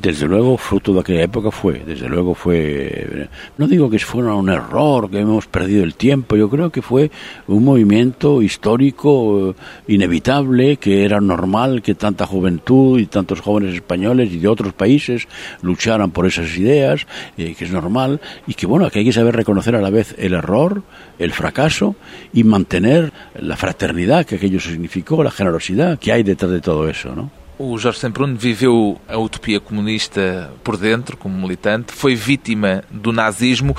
Desde 0.01 0.29
luego, 0.29 0.57
fruto 0.57 0.93
de 0.93 1.01
aquella 1.01 1.23
época 1.23 1.51
fue, 1.51 1.83
desde 1.85 2.09
luego 2.09 2.33
fue, 2.35 3.29
no 3.57 3.67
digo 3.67 3.91
que 3.91 3.99
fuera 3.99 4.33
un 4.35 4.49
error, 4.49 5.11
que 5.11 5.19
hemos 5.19 5.47
perdido 5.47 5.83
el 5.83 5.95
tiempo, 5.97 6.37
yo 6.37 6.49
creo 6.49 6.71
que 6.71 6.83
fue 6.83 7.11
un 7.49 7.65
movimiento 7.65 8.41
histórico 8.41 9.51
eh, 9.51 9.55
inevitable, 9.89 10.77
que 10.77 11.05
era 11.05 11.21
normal 11.21 11.83
que 11.83 11.97
tanta 11.97 12.27
juventud 12.27 13.01
y 13.01 13.07
tantos 13.07 13.41
jóvenes 13.41 13.75
españoles 13.75 14.33
y 14.33 14.39
de 14.39 14.47
otros 14.47 14.73
países 14.73 15.27
lucharan 15.63 16.13
por 16.13 16.27
esas 16.27 16.57
ideas, 16.57 17.07
eh, 17.37 17.55
que 17.59 17.65
es 17.65 17.73
normal, 17.73 18.21
y 18.47 18.55
que 18.55 18.67
bueno, 18.67 18.89
que 18.91 19.01
hay 19.01 19.05
que 19.05 19.13
saber 19.13 19.35
reconocer 19.35 19.75
a 19.75 19.81
la 19.81 19.91
vez 19.91 20.15
el 20.19 20.35
error, 20.35 20.83
el 21.19 21.33
fracaso 21.33 21.97
y 22.33 22.45
mantener 22.45 23.13
la 23.35 23.57
fraternidad 23.57 24.27
que 24.27 24.37
aquello 24.37 24.61
significó, 24.61 25.25
la 25.25 25.33
generosidad 25.33 25.99
que 25.99 26.13
hay 26.13 26.23
detrás 26.23 26.53
de 26.53 26.61
todo 26.61 26.89
eso, 26.89 27.17
¿no? 27.17 27.38
O 27.61 27.77
Jorge 27.77 27.99
Semprún 27.99 28.37
viveu 28.37 29.01
a 29.09 29.19
utopia 29.19 29.59
comunista 29.59 30.49
por 30.63 30.77
dentro, 30.77 31.17
como 31.17 31.37
militante, 31.37 31.93
foi 31.93 32.15
vítima 32.15 32.85
do 32.89 33.13
nazismo. 33.13 33.77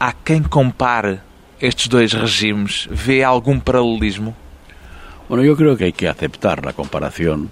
Há 0.00 0.14
quem 0.14 0.42
compare 0.42 1.20
estes 1.60 1.88
dois 1.88 2.14
regimes. 2.14 2.88
Vê 2.90 3.22
algum 3.22 3.60
paralelismo? 3.60 4.34
Bueno, 5.28 5.44
yo 5.44 5.54
creo 5.56 5.76
que 5.76 5.84
hay 5.84 5.92
que 5.92 6.08
aceptar 6.08 6.64
la 6.64 6.72
comparación, 6.72 7.50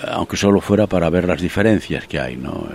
aunque 0.00 0.36
solo 0.36 0.60
fuera 0.60 0.86
para 0.86 1.10
ver 1.10 1.26
las 1.26 1.40
diferencias 1.40 2.06
que 2.06 2.20
hay, 2.20 2.36
¿no? 2.36 2.68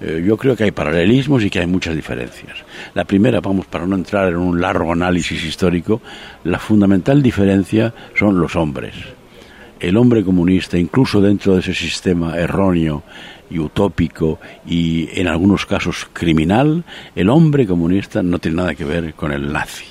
Eh, 0.00 0.22
yo 0.24 0.36
creo 0.36 0.54
que 0.54 0.62
hay 0.62 0.70
paralelismos 0.70 1.42
y 1.42 1.50
que 1.50 1.58
hay 1.58 1.66
muchas 1.66 1.96
diferencias. 1.96 2.56
La 2.94 3.04
primera, 3.04 3.40
vamos, 3.40 3.66
para 3.66 3.84
no 3.84 3.96
entrar 3.96 4.28
en 4.28 4.36
un 4.36 4.60
largo 4.60 4.92
análisis 4.92 5.42
histórico, 5.44 6.00
la 6.44 6.60
fundamental 6.60 7.20
diferencia 7.20 7.92
son 8.14 8.38
los 8.38 8.54
hombres 8.54 8.94
el 9.80 9.96
hombre 9.96 10.22
comunista, 10.22 10.78
incluso 10.78 11.20
dentro 11.20 11.54
de 11.54 11.60
ese 11.60 11.74
sistema 11.74 12.36
erróneo 12.36 13.02
y 13.50 13.58
utópico 13.58 14.38
y 14.66 15.08
en 15.18 15.26
algunos 15.26 15.66
casos 15.66 16.06
criminal, 16.12 16.84
el 17.16 17.30
hombre 17.30 17.66
comunista 17.66 18.22
no 18.22 18.38
tiene 18.38 18.58
nada 18.58 18.74
que 18.74 18.84
ver 18.84 19.14
con 19.14 19.32
el 19.32 19.52
nazi. 19.52 19.86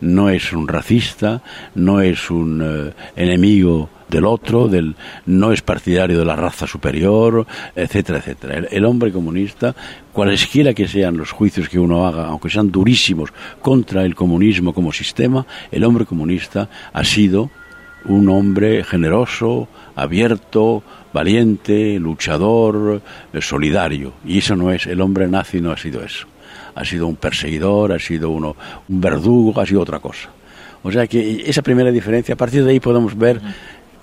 No 0.00 0.28
es 0.28 0.52
un 0.52 0.66
racista, 0.68 1.42
no 1.76 2.00
es 2.00 2.30
un 2.30 2.60
eh, 2.62 2.92
enemigo 3.16 3.88
del 4.08 4.26
otro, 4.26 4.68
del, 4.68 4.94
no 5.26 5.52
es 5.52 5.62
partidario 5.62 6.18
de 6.18 6.24
la 6.24 6.36
raza 6.36 6.66
superior, 6.66 7.46
etcétera, 7.74 8.18
etcétera. 8.18 8.56
El, 8.58 8.68
el, 8.70 8.84
hombre 8.84 9.12
comunista, 9.12 9.74
cualesquiera 10.12 10.74
que 10.74 10.88
sean 10.88 11.16
los 11.16 11.30
juicios 11.30 11.68
que 11.68 11.78
uno 11.78 12.06
haga, 12.06 12.26
aunque 12.26 12.50
sean 12.50 12.70
durísimos 12.70 13.32
contra 13.62 14.04
el 14.04 14.14
comunismo 14.14 14.74
como 14.74 14.92
sistema, 14.92 15.46
el 15.70 15.84
hombre 15.84 16.04
comunista 16.04 16.68
ha 16.92 17.04
sido 17.04 17.50
un 18.06 18.28
hombre 18.28 18.84
generoso, 18.84 19.68
abierto, 19.94 20.82
valiente, 21.12 21.98
luchador, 21.98 23.02
eh, 23.32 23.40
solidario. 23.40 24.14
Y 24.24 24.38
eso 24.38 24.56
no 24.56 24.72
es, 24.72 24.86
el 24.86 25.00
hombre 25.00 25.28
nazi 25.28 25.60
no 25.60 25.72
ha 25.72 25.76
sido 25.76 26.02
eso. 26.02 26.26
Ha 26.74 26.84
sido 26.84 27.06
un 27.06 27.16
perseguidor, 27.16 27.92
ha 27.92 27.98
sido 27.98 28.30
uno, 28.30 28.56
un 28.88 29.00
verdugo, 29.00 29.60
ha 29.60 29.66
sido 29.66 29.82
otra 29.82 30.00
cosa. 30.00 30.30
O 30.82 30.90
sea 30.90 31.06
que 31.06 31.44
esa 31.46 31.62
primera 31.62 31.90
diferencia, 31.90 32.34
a 32.34 32.36
partir 32.36 32.64
de 32.64 32.72
ahí 32.72 32.80
podemos 32.80 33.16
ver 33.16 33.40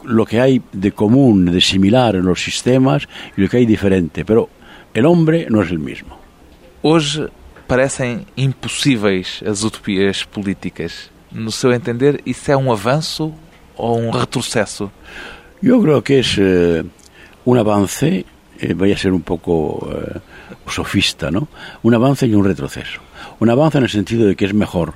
lo 0.04 0.26
que 0.26 0.40
hay 0.40 0.62
de 0.72 0.92
común, 0.92 1.46
de 1.46 1.62
similar 1.62 2.16
en 2.16 2.26
los 2.26 2.42
sistemas 2.42 3.08
y 3.36 3.42
lo 3.42 3.50
que 3.50 3.58
hay 3.58 3.66
diferente. 3.66 4.24
Pero 4.24 4.50
el 4.94 5.06
hombre 5.06 5.48
no 5.50 5.62
es 5.62 5.72
el 5.72 5.80
mismo. 5.80 6.18
Hoje 6.82 7.28
parecem 7.68 8.26
impossíveis 8.38 9.44
as 9.46 9.64
utopias 9.64 10.24
políticas. 10.24 11.12
No 11.32 11.52
seu 11.52 11.72
entender, 11.72 12.22
isso 12.26 12.52
é 12.52 12.58
um 12.58 12.72
avanço 12.72 13.34
o 13.80 13.94
un 13.94 14.14
retroceso? 14.14 14.92
Yo 15.62 15.82
creo 15.82 16.04
que 16.04 16.20
es 16.20 16.38
eh, 16.38 16.84
un 17.46 17.58
avance, 17.58 18.26
eh, 18.60 18.74
voy 18.74 18.92
a 18.92 18.98
ser 18.98 19.12
un 19.12 19.22
poco 19.22 19.90
eh, 19.92 20.20
sofista, 20.68 21.32
¿no? 21.32 21.48
Un 21.84 21.94
avance 21.96 22.28
y 22.28 22.36
un 22.36 22.46
retroceso. 22.46 23.02
Un 23.40 23.50
avance 23.50 23.78
en 23.78 23.86
el 23.86 23.90
sentido 23.90 24.28
de 24.28 24.36
que 24.36 24.46
es 24.46 24.54
mejor 24.54 24.94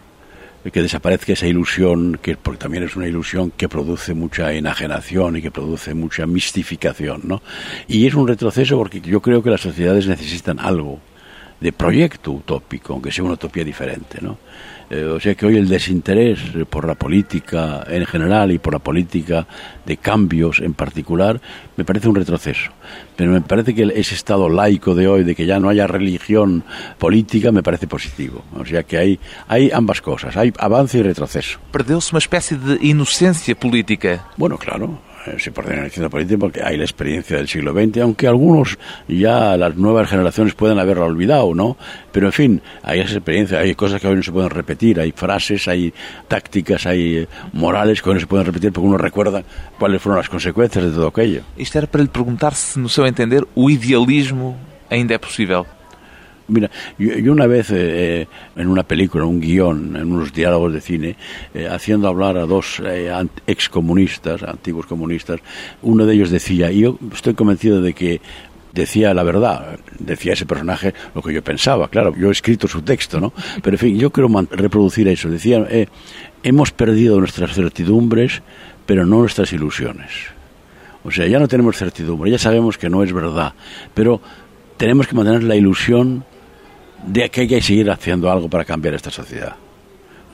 que 0.72 0.82
desaparezca 0.82 1.34
esa 1.34 1.46
ilusión, 1.46 2.17
que 2.22 2.38
porque 2.38 2.60
también 2.60 2.84
es 2.84 2.96
una 2.96 3.06
ilusión 3.06 3.52
que 3.52 3.67
produce 3.67 4.13
mucha 4.13 4.54
enajenación 4.54 5.36
y 5.36 5.41
que 5.41 5.52
produce 5.52 5.93
mucha 5.93 6.26
mistificación, 6.26 7.22
¿no? 7.26 7.41
Y 7.88 8.08
es 8.08 8.13
un 8.13 8.28
retroceso 8.28 8.78
porque 8.78 9.02
yo 9.02 9.22
creo 9.22 9.43
que 9.43 9.50
las 9.50 9.60
sociedades 9.60 10.08
necesitan 10.08 10.60
algo 10.60 11.00
de 11.60 11.74
proyecto 11.74 12.32
utópico, 12.32 12.93
aunque 12.93 13.12
sea 13.12 13.26
una 13.26 13.34
utopía 13.34 13.65
diferente, 13.65 14.19
¿no? 14.22 14.38
Eh, 14.94 15.06
o 15.06 15.20
sea 15.20 15.34
que 15.34 15.48
hoy 15.48 15.58
el 15.58 15.68
desinterés 15.68 16.40
por 16.70 16.86
la 16.86 16.94
política 16.94 17.84
en 17.88 18.06
general 18.06 18.52
y 18.52 18.60
por 18.60 18.74
la 18.74 18.80
política 18.80 19.48
de 19.84 19.98
cambios 19.98 20.60
en 20.60 20.76
particular 20.76 21.42
me 21.76 21.84
parece 21.84 22.08
un 22.08 22.14
retroceso. 22.14 22.70
Pero 23.16 23.32
me 23.32 23.42
parece 23.42 23.74
que 23.74 23.92
ese 23.96 24.14
estado 24.14 24.50
laico 24.50 24.94
de 24.94 25.08
hoy, 25.08 25.24
de 25.24 25.34
que 25.34 25.48
ya 25.48 25.60
no 25.60 25.70
haya 25.70 25.88
religión 25.88 26.64
política, 27.00 27.52
me 27.52 27.64
parece 27.64 27.88
positivo. 27.88 28.44
O 28.56 28.66
sea 28.66 28.84
que 28.84 29.00
hay, 29.00 29.20
hay 29.48 29.72
ambas 29.72 30.00
cosas, 30.00 30.38
hay 30.38 30.54
avance 30.60 31.00
y 31.00 31.02
retroceso. 31.02 31.58
Perdeu-se 31.72 32.14
uma 32.14 32.20
espécie 32.20 32.56
de 32.56 32.78
inocência 32.86 33.56
política. 33.56 34.30
Bueno, 34.38 34.60
claro. 34.60 35.02
Eh, 35.26 35.40
se 35.40 35.52
por 35.52 35.66
la 35.66 36.10
política 36.10 36.38
porque 36.38 36.62
hay 36.62 36.76
la 36.76 36.84
experiencia 36.84 37.38
del 37.38 37.48
siglo 37.48 37.72
XX, 37.72 38.00
aunque 38.02 38.28
algunos 38.28 38.78
ya 39.08 39.56
las 39.56 39.76
nuevas 39.76 40.10
generaciones 40.10 40.54
pueden 40.54 40.80
haberla 40.80 41.06
olvidado, 41.06 41.54
¿no? 41.56 41.78
Pero 42.12 42.28
en 42.28 42.34
fin, 42.34 42.62
hay 42.82 43.00
esa 43.00 43.16
experiencia, 43.16 43.60
hay 43.60 43.74
cosas 43.74 44.02
que 44.02 44.08
hoy 44.08 44.16
no 44.18 44.24
se 44.24 44.32
pueden 44.32 44.50
repetir, 44.50 45.00
hay 45.00 45.14
frases, 45.14 45.68
hay 45.68 45.94
tácticas, 46.28 46.86
hay 46.86 47.20
eh, 47.20 47.28
morales 47.54 48.02
que 48.02 48.10
hoy 48.10 48.16
no 48.16 48.20
se 48.20 48.28
pueden 48.28 48.46
repetir 48.46 48.74
porque 48.74 48.88
uno 48.88 48.98
recuerda 48.98 49.44
cuáles 49.80 50.02
fueron 50.02 50.18
las 50.18 50.30
consecuencias 50.30 50.84
de 50.84 50.92
todo 50.92 51.08
aquello. 51.08 51.42
Isto 51.58 51.78
era 51.78 51.88
para 51.88 52.04
lhe 52.04 52.10
perguntar 52.10 52.54
se, 52.54 52.80
no 52.80 52.90
seu 52.90 53.06
entender, 53.06 53.46
o 53.56 53.70
idealismo 53.70 54.58
ainda 54.90 55.14
é 55.14 55.18
possível. 55.18 55.66
Mira, 56.54 56.70
yo, 57.00 57.32
una 57.32 57.48
vez 57.48 57.72
eh, 57.72 58.28
en 58.56 58.68
una 58.68 58.84
película, 58.84 59.26
un 59.26 59.42
guion, 59.42 59.96
en 59.96 60.12
unos 60.12 60.32
diálogos 60.32 60.72
de 60.72 60.82
cine, 60.82 61.16
eh, 61.52 61.68
haciendo 61.68 62.08
hablar 62.08 62.38
a 62.38 62.46
dos 62.46 62.80
eh, 62.86 63.12
excomunistas, 63.48 64.44
antiguos 64.44 64.86
comunistas, 64.86 65.39
uno 65.82 66.06
de 66.06 66.13
ellos 66.13 66.30
decía, 66.30 66.72
y 66.72 66.82
yo 66.82 67.00
estoy 67.12 67.34
convencido 67.34 67.82
de 67.82 67.94
que 67.94 68.22
decía 68.72 69.16
la 69.16 69.24
verdad, 69.24 69.80
decía 69.98 70.34
ese 70.34 70.46
personaje 70.46 70.94
lo 71.16 71.24
que 71.24 71.34
yo 71.34 71.44
pensaba, 71.44 71.88
claro, 71.88 72.16
yo 72.16 72.30
he 72.30 72.32
escrito 72.32 72.68
su 72.68 72.84
texto, 72.84 73.20
¿no? 73.20 73.34
Pero 73.63 73.74
en 73.74 73.80
fin, 73.80 73.98
yo 73.98 74.12
quiero 74.12 74.30
reproducir 74.52 75.08
eso. 75.08 75.30
Decía, 75.30 75.68
hemos 76.44 76.72
perdido 76.72 77.20
nuestras 77.20 77.56
certidumbres, 77.56 78.44
pero 78.86 79.08
no 79.08 79.20
nuestras 79.20 79.52
ilusiones. 79.54 80.12
O 81.04 81.10
sea, 81.10 81.26
ya 81.26 81.39
no 81.39 81.48
tenemos 81.48 81.78
certidumbre, 81.78 82.30
ya 82.30 82.38
sabemos 82.38 82.78
que 82.78 82.92
no 82.92 83.04
es 83.04 83.12
verdad, 83.12 83.54
pero 83.96 84.22
tenemos 84.78 85.08
que 85.08 85.16
mantener 85.16 85.44
la 85.44 85.56
ilusión 85.56 86.26
de 87.06 87.30
que 87.30 87.42
hay 87.42 87.48
que 87.48 87.62
seguir 87.62 87.89
haciendo 87.89 88.30
algo 88.30 88.50
para 88.50 88.66
cambiar 88.66 88.94
esta 88.94 89.12
sociedad. 89.12 89.56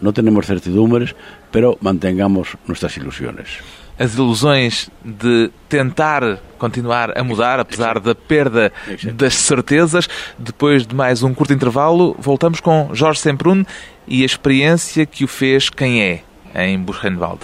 No 0.02 0.14
tenemos 0.14 0.46
certidumbres, 0.46 1.16
pero 1.52 1.78
mantengamos 1.82 2.56
nuestras 2.66 2.96
ilusiones. 2.98 3.60
As 3.98 4.14
ilusões 4.14 4.90
de 5.04 5.52
tentar 5.68 6.40
continuar 6.58 7.18
a 7.18 7.24
mudar, 7.24 7.60
apesar 7.60 8.00
da 8.00 8.16
perda 8.16 8.72
das 9.14 9.34
certezas. 9.34 10.08
Depois 10.38 10.88
de 10.88 10.96
mais 10.96 11.22
um 11.22 11.34
curto 11.34 11.52
intervalo, 11.52 12.16
voltamos 12.18 12.62
com 12.62 12.90
Jorge 12.94 13.20
Semprún 13.20 13.66
e 14.08 14.24
a 14.24 14.26
experiência 14.26 15.06
que 15.06 15.26
o 15.26 15.28
fez 15.28 15.70
quem 15.70 16.02
é 16.02 16.24
em 16.56 16.80
Buchenwald. 16.80 17.42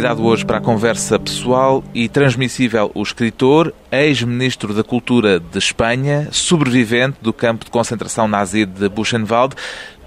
Convidado 0.00 0.24
hoje 0.24 0.46
para 0.46 0.56
a 0.56 0.60
conversa 0.62 1.18
pessoal 1.18 1.84
e 1.94 2.08
transmissível 2.08 2.90
o 2.94 3.02
escritor, 3.02 3.74
ex-ministro 3.92 4.72
da 4.72 4.82
Cultura 4.82 5.38
de 5.38 5.58
Espanha, 5.58 6.26
sobrevivente 6.32 7.18
do 7.20 7.34
campo 7.34 7.66
de 7.66 7.70
concentração 7.70 8.26
nazi 8.26 8.64
de 8.64 8.88
Buchenwald. 8.88 9.54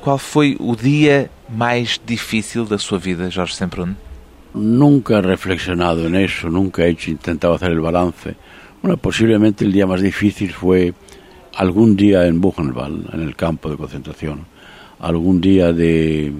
Qual 0.02 0.18
foi 0.18 0.58
o 0.60 0.76
dia 0.76 1.30
mais 1.48 2.02
difícil 2.04 2.66
da 2.66 2.80
sua 2.80 2.98
vida, 2.98 3.30
Jorge 3.30 3.54
Semprún? 3.54 3.94
Nunca 4.56 5.20
he 5.20 5.22
reflexionado 5.22 6.08
en 6.08 6.16
eso, 6.16 6.50
nunca 6.50 6.88
he 6.88 6.90
intentado 6.90 7.54
hacer 7.54 7.70
el 7.70 7.80
balance. 7.80 8.36
Bueno, 8.82 8.98
posiblemente 8.98 9.64
el 9.64 9.72
día 9.72 9.86
más 9.86 10.02
difícil 10.02 10.54
fue 10.54 10.96
algún 11.56 11.96
día 11.96 12.26
en 12.26 12.42
Buchenwald, 12.42 13.14
en 13.14 13.22
el 13.22 13.36
campo 13.36 13.70
de 13.70 13.78
concentración, 13.78 14.48
algún 14.98 15.40
día 15.40 15.72
de 15.72 16.34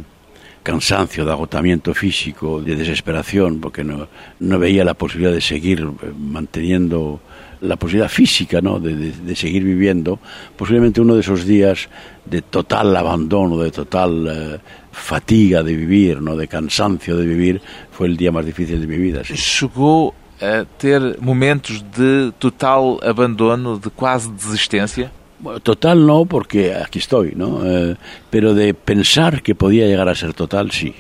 cansancio, 0.64 1.26
de 1.26 1.32
agotamiento 1.32 1.94
físico, 1.94 2.62
de 2.62 2.76
desesperación, 2.76 3.60
porque 3.60 3.84
no, 3.84 4.08
no 4.40 4.60
veía 4.60 4.84
la 4.84 4.94
posibilidad 4.94 5.34
de 5.34 5.42
seguir 5.42 5.82
eh, 5.82 6.12
manteniendo 6.18 7.20
la 7.64 7.78
posibilidad 7.78 8.10
física 8.10 8.62
¿no? 8.62 8.80
de, 8.80 9.36
seguir 9.36 9.64
viviendo, 9.64 10.20
posiblemente 10.58 11.00
uno 11.00 11.16
de 11.16 11.22
esos 11.22 11.46
días 11.46 11.88
de 12.26 12.42
total 12.42 12.96
abandono, 12.96 13.58
de 13.58 13.72
total 13.72 14.28
eh, 14.28 14.60
fatiga 14.92 15.64
de 15.64 15.76
vivir, 15.76 16.22
¿no? 16.22 16.36
de 16.36 16.48
cansancio 16.48 17.16
de 17.16 17.26
vivir, 17.26 17.62
fue 17.92 18.08
el 18.08 18.18
día 18.18 18.32
más 18.32 18.46
difícil 18.46 18.82
de 18.82 18.88
mi 18.88 18.98
vida. 18.98 19.22
¿Llegó 19.24 20.14
a 20.42 20.66
ter 20.78 21.18
momentos 21.22 21.86
de 21.96 22.34
total 22.38 23.00
abandono, 23.02 23.78
de 23.78 23.90
quase 23.90 24.30
Total 25.62 26.06
no, 26.06 26.26
porque 26.26 26.74
aquí 26.74 27.00
estoy, 27.00 27.34
¿no? 27.36 27.62
Eh, 27.66 27.96
pero 28.30 28.54
de 28.54 28.74
pensar 28.74 29.42
que 29.42 29.56
podía 29.56 29.86
llegar 29.88 30.08
a 30.10 30.16
ser 30.16 30.34
total, 30.34 30.72
sí. 30.72 30.94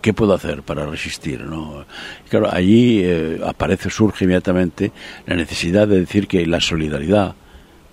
¿Qué 0.00 0.12
puedo 0.12 0.34
hacer 0.34 0.62
para 0.62 0.84
resistir? 0.84 1.40
¿no? 1.40 1.86
Claro, 2.28 2.48
allí 2.52 3.00
eh, 3.02 3.40
aparece, 3.44 3.88
surge 3.88 4.24
inmediatamente 4.24 4.92
la 5.26 5.34
necesidad 5.34 5.88
de 5.88 6.00
decir 6.00 6.26
que 6.26 6.46
la 6.46 6.60
solidaridad 6.60 7.34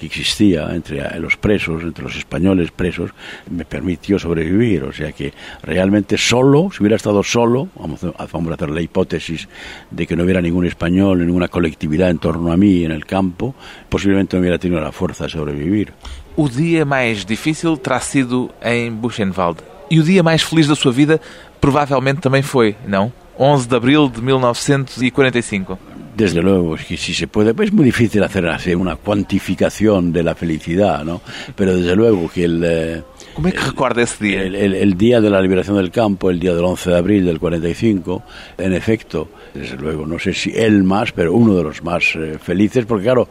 que 0.02 0.08
existía 0.08 0.74
entre 0.74 1.20
los 1.20 1.38
presos, 1.38 1.84
entre 1.84 2.04
los 2.04 2.16
españoles 2.16 2.72
presos, 2.72 3.12
me 3.50 3.66
permitió 3.66 4.18
sobrevivir. 4.18 4.84
O 4.84 4.92
sea 4.92 5.12
que 5.12 5.32
realmente 5.62 6.18
solo, 6.18 6.70
si 6.72 6.82
hubiera 6.82 6.96
estado 6.96 7.22
solo, 7.22 7.70
vamos 7.76 8.04
a, 8.04 8.24
hacer 8.24 8.70
la 8.72 8.82
hipótesis 8.82 9.48
de 9.92 10.08
que 10.08 10.16
no 10.16 10.24
hubiera 10.24 10.42
ningún 10.42 10.66
español, 10.66 11.26
ninguna 11.26 11.50
colectividad 11.50 12.10
en 12.10 12.18
torno 12.18 12.52
a 12.52 12.58
mí 12.58 12.84
en 12.84 12.92
el 12.92 13.06
campo, 13.06 13.54
posiblemente 13.90 14.36
no 14.36 14.42
hubiera 14.42 14.58
tenido 14.58 14.82
la 14.82 14.92
fuerza 14.92 15.26
de 15.26 15.30
sobrevivir. 15.30 15.94
O 16.36 16.50
día 16.50 16.84
más 16.84 17.28
difícil 17.28 17.80
terá 17.80 18.00
sido 18.00 18.54
en 18.62 19.00
Buchenwald. 19.00 19.62
E 19.92 20.00
o 20.00 20.04
dia 20.04 20.24
mais 20.24 20.42
feliz 20.42 20.68
da 20.68 20.76
sua 20.76 20.92
vida 20.92 21.20
provavelmente 21.60 22.22
também 22.22 22.42
foi, 22.42 22.76
não? 22.88 23.12
11 23.38 23.68
de 23.68 23.76
abril 23.76 24.10
de 24.10 24.22
1945. 24.22 25.78
Desde 26.16 26.42
luego, 26.42 26.76
que 26.76 26.98
si 26.98 27.14
se 27.14 27.28
puede, 27.28 27.54
pues 27.54 27.70
es 27.70 27.74
muy 27.74 27.86
difícil 27.86 28.22
hacer 28.24 28.46
así 28.48 28.76
una 28.76 28.96
cuantificación 28.96 30.12
de 30.12 30.24
la 30.24 30.36
felicidad, 30.36 31.04
¿no? 31.06 31.22
Pero 31.56 31.76
desde 31.76 31.96
luego 31.96 32.30
que 32.30 32.44
el... 32.46 32.64
Eh, 32.64 33.04
¿Cómo 33.34 33.48
es 33.48 33.54
que 33.54 33.62
recuerda 33.62 34.02
ese 34.02 34.26
día? 34.26 34.44
El, 34.44 34.56
el, 34.56 34.74
el, 34.74 34.98
día 34.98 35.22
de 35.22 35.30
la 35.30 35.42
liberación 35.42 35.78
del 35.78 35.90
campo, 35.90 36.30
el 36.30 36.40
día 36.40 36.54
del 36.54 36.66
11 36.66 36.90
de 36.90 36.98
abril 36.98 37.26
del 37.26 37.40
45, 37.40 38.24
en 38.58 38.74
efecto, 38.74 39.30
desde 39.54 39.78
luego, 39.78 40.06
no 40.06 40.20
sé 40.20 40.34
si 40.34 40.52
el 40.52 40.84
más, 40.84 41.12
pero 41.14 41.34
uno 41.34 41.56
de 41.56 41.64
los 41.64 41.82
más 41.84 42.16
eh, 42.16 42.38
felices, 42.42 42.86
porque 42.86 43.06
claro, 43.06 43.30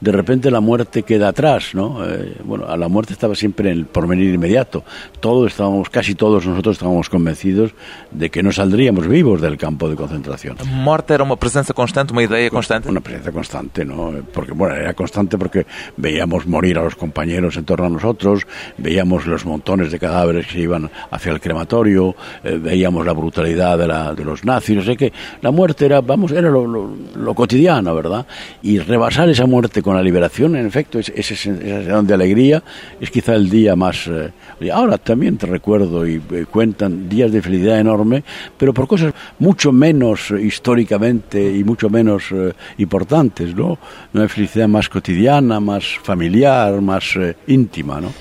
de 0.00 0.12
repente 0.12 0.50
la 0.50 0.60
muerte 0.60 1.02
queda 1.02 1.28
atrás, 1.28 1.74
¿no? 1.74 2.04
Eh, 2.06 2.36
bueno, 2.44 2.66
a 2.66 2.76
la 2.76 2.88
muerte 2.88 3.12
estaba 3.12 3.34
siempre 3.34 3.70
en 3.70 3.78
el 3.78 3.86
porvenir 3.86 4.32
inmediato. 4.34 4.84
Todos 5.20 5.52
estábamos, 5.52 5.88
casi 5.88 6.14
todos 6.14 6.46
nosotros 6.46 6.76
estábamos 6.76 7.08
convencidos 7.08 7.72
de 8.10 8.30
que 8.30 8.42
no 8.42 8.52
saldríamos 8.52 9.08
vivos 9.08 9.40
del 9.40 9.56
campo 9.56 9.88
de 9.88 9.96
concentración. 9.96 10.56
¿La 10.58 10.64
muerte 10.64 11.14
era 11.14 11.24
una 11.24 11.36
presencia 11.36 11.74
constante, 11.74 12.12
una 12.12 12.24
idea 12.24 12.50
constante? 12.50 12.88
Una 12.88 13.00
presencia 13.00 13.32
constante, 13.32 13.84
¿no? 13.84 14.12
Porque, 14.32 14.52
bueno, 14.52 14.74
era 14.74 14.92
constante 14.94 15.38
porque 15.38 15.66
veíamos 15.96 16.46
morir 16.46 16.78
a 16.78 16.82
los 16.82 16.94
compañeros 16.94 17.56
en 17.56 17.64
torno 17.64 17.86
a 17.86 17.90
nosotros, 17.90 18.46
veíamos 18.76 19.26
los 19.26 19.46
montones 19.46 19.90
de 19.90 19.98
cadáveres 19.98 20.46
que 20.46 20.60
iban 20.60 20.90
hacia 21.10 21.32
el 21.32 21.40
crematorio, 21.40 22.14
eh, 22.44 22.58
veíamos 22.60 23.06
la 23.06 23.12
brutalidad 23.12 23.78
de, 23.78 23.86
la, 23.86 24.14
de 24.14 24.24
los 24.24 24.44
nazis, 24.44 24.78
o 24.78 24.82
sea 24.82 24.96
que 24.96 25.12
la 25.40 25.50
muerte 25.50 25.86
era, 25.86 26.00
vamos, 26.00 26.32
era 26.32 26.50
lo, 26.50 26.66
lo, 26.66 26.90
lo 27.14 27.34
cotidiano, 27.34 27.94
¿verdad? 27.94 28.26
Y 28.62 28.78
rebasar 28.78 29.28
esa 29.28 29.46
muerte 29.46 29.82
con 29.86 29.94
la 29.94 30.02
liberación, 30.02 30.56
en 30.56 30.66
efecto, 30.66 30.98
esa 30.98 31.36
sensación 31.36 32.08
de 32.08 32.12
alegría 32.12 32.60
es 33.00 33.08
quizá 33.08 33.36
el 33.36 33.48
día 33.48 33.76
más... 33.76 34.08
Eh, 34.08 34.32
ahora 34.72 34.98
también 34.98 35.36
te 35.36 35.46
recuerdo 35.46 36.04
y 36.04 36.20
eh, 36.32 36.44
cuentan 36.50 37.08
días 37.08 37.30
de 37.30 37.40
felicidad 37.40 37.78
enorme, 37.78 38.24
pero 38.58 38.74
por 38.74 38.88
cosas 38.88 39.14
mucho 39.38 39.70
menos 39.70 40.32
eh, 40.32 40.42
históricamente 40.42 41.38
y 41.56 41.62
mucho 41.62 41.88
menos 41.88 42.34
importantes, 42.78 43.54
¿no? 43.54 43.78
Una 44.12 44.26
felicidad 44.26 44.66
más 44.66 44.88
cotidiana, 44.88 45.60
más 45.60 45.84
familiar, 46.02 46.80
más 46.80 47.16
íntima, 47.46 48.00
¿no? 48.00 48.12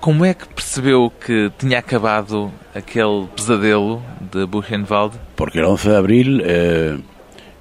Como 0.00 0.24
é 0.24 0.32
que 0.32 0.46
percebeu 0.48 1.10
que 1.10 1.52
tinha 1.58 1.80
acabado 1.80 2.50
aquele 2.74 3.28
pesadelo 3.36 4.00
de 4.32 4.46
Buchenwald? 4.46 5.12
Porque 5.36 5.58
el 5.58 5.66
11 5.66 5.90
de 5.90 5.96
abril 5.96 6.42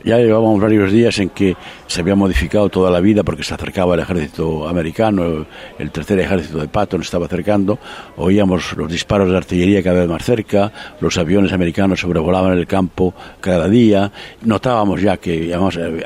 ya 0.03 0.17
llevábamos 0.17 0.62
varios 0.62 0.91
días 0.91 1.17
en 1.19 1.29
que 1.29 1.55
se 1.88 2.01
había 2.01 2.15
modificado 2.15 2.69
toda 2.69 2.91
la 2.91 2.99
vida 2.99 3.23
porque 3.23 3.43
se 3.43 3.53
acercaba 3.53 3.95
el 3.95 4.01
ejército 4.01 4.67
americano, 4.67 5.45
el 5.77 5.91
tercer 5.91 6.19
ejército 6.19 6.59
de 6.59 6.67
Patton 6.67 7.01
estaba 7.01 7.25
acercando, 7.25 7.79
oíamos 8.17 8.75
los 8.77 8.91
disparos 8.91 9.29
de 9.29 9.38
artillería 9.38 9.83
cada 9.83 10.01
vez 10.01 10.09
más 10.09 10.23
cerca, 10.23 10.71
los 11.01 11.17
aviones 11.17 11.51
americanos 11.51 11.99
sobrevolaban 11.99 12.57
el 12.57 12.67
campo 12.67 13.13
cada 13.41 13.67
día, 13.67 14.12
notábamos 14.43 15.01
ya 15.01 15.17
que 15.17 15.53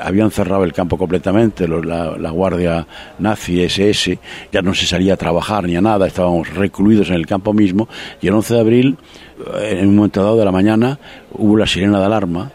habían 0.00 0.30
cerrado 0.30 0.64
el 0.64 0.72
campo 0.72 0.98
completamente, 0.98 1.68
la, 1.68 2.16
la 2.16 2.30
guardia 2.30 2.86
nazi 3.18 3.62
SS, 3.62 4.18
ya 4.52 4.62
no 4.62 4.74
se 4.74 4.86
salía 4.86 5.14
a 5.14 5.16
trabajar 5.16 5.64
ni 5.64 5.76
a 5.76 5.80
nada, 5.80 6.06
estábamos 6.06 6.52
recluidos 6.54 7.08
en 7.10 7.16
el 7.16 7.26
campo 7.26 7.52
mismo 7.52 7.88
y 8.20 8.28
el 8.28 8.34
11 8.34 8.54
de 8.54 8.60
abril, 8.60 8.96
en 9.62 9.88
un 9.88 9.96
momento 9.96 10.22
dado 10.22 10.36
de 10.36 10.44
la 10.44 10.52
mañana, 10.52 10.98
hubo 11.32 11.56
la 11.56 11.66
sirena 11.66 11.98
de 11.98 12.06
alarma 12.06 12.50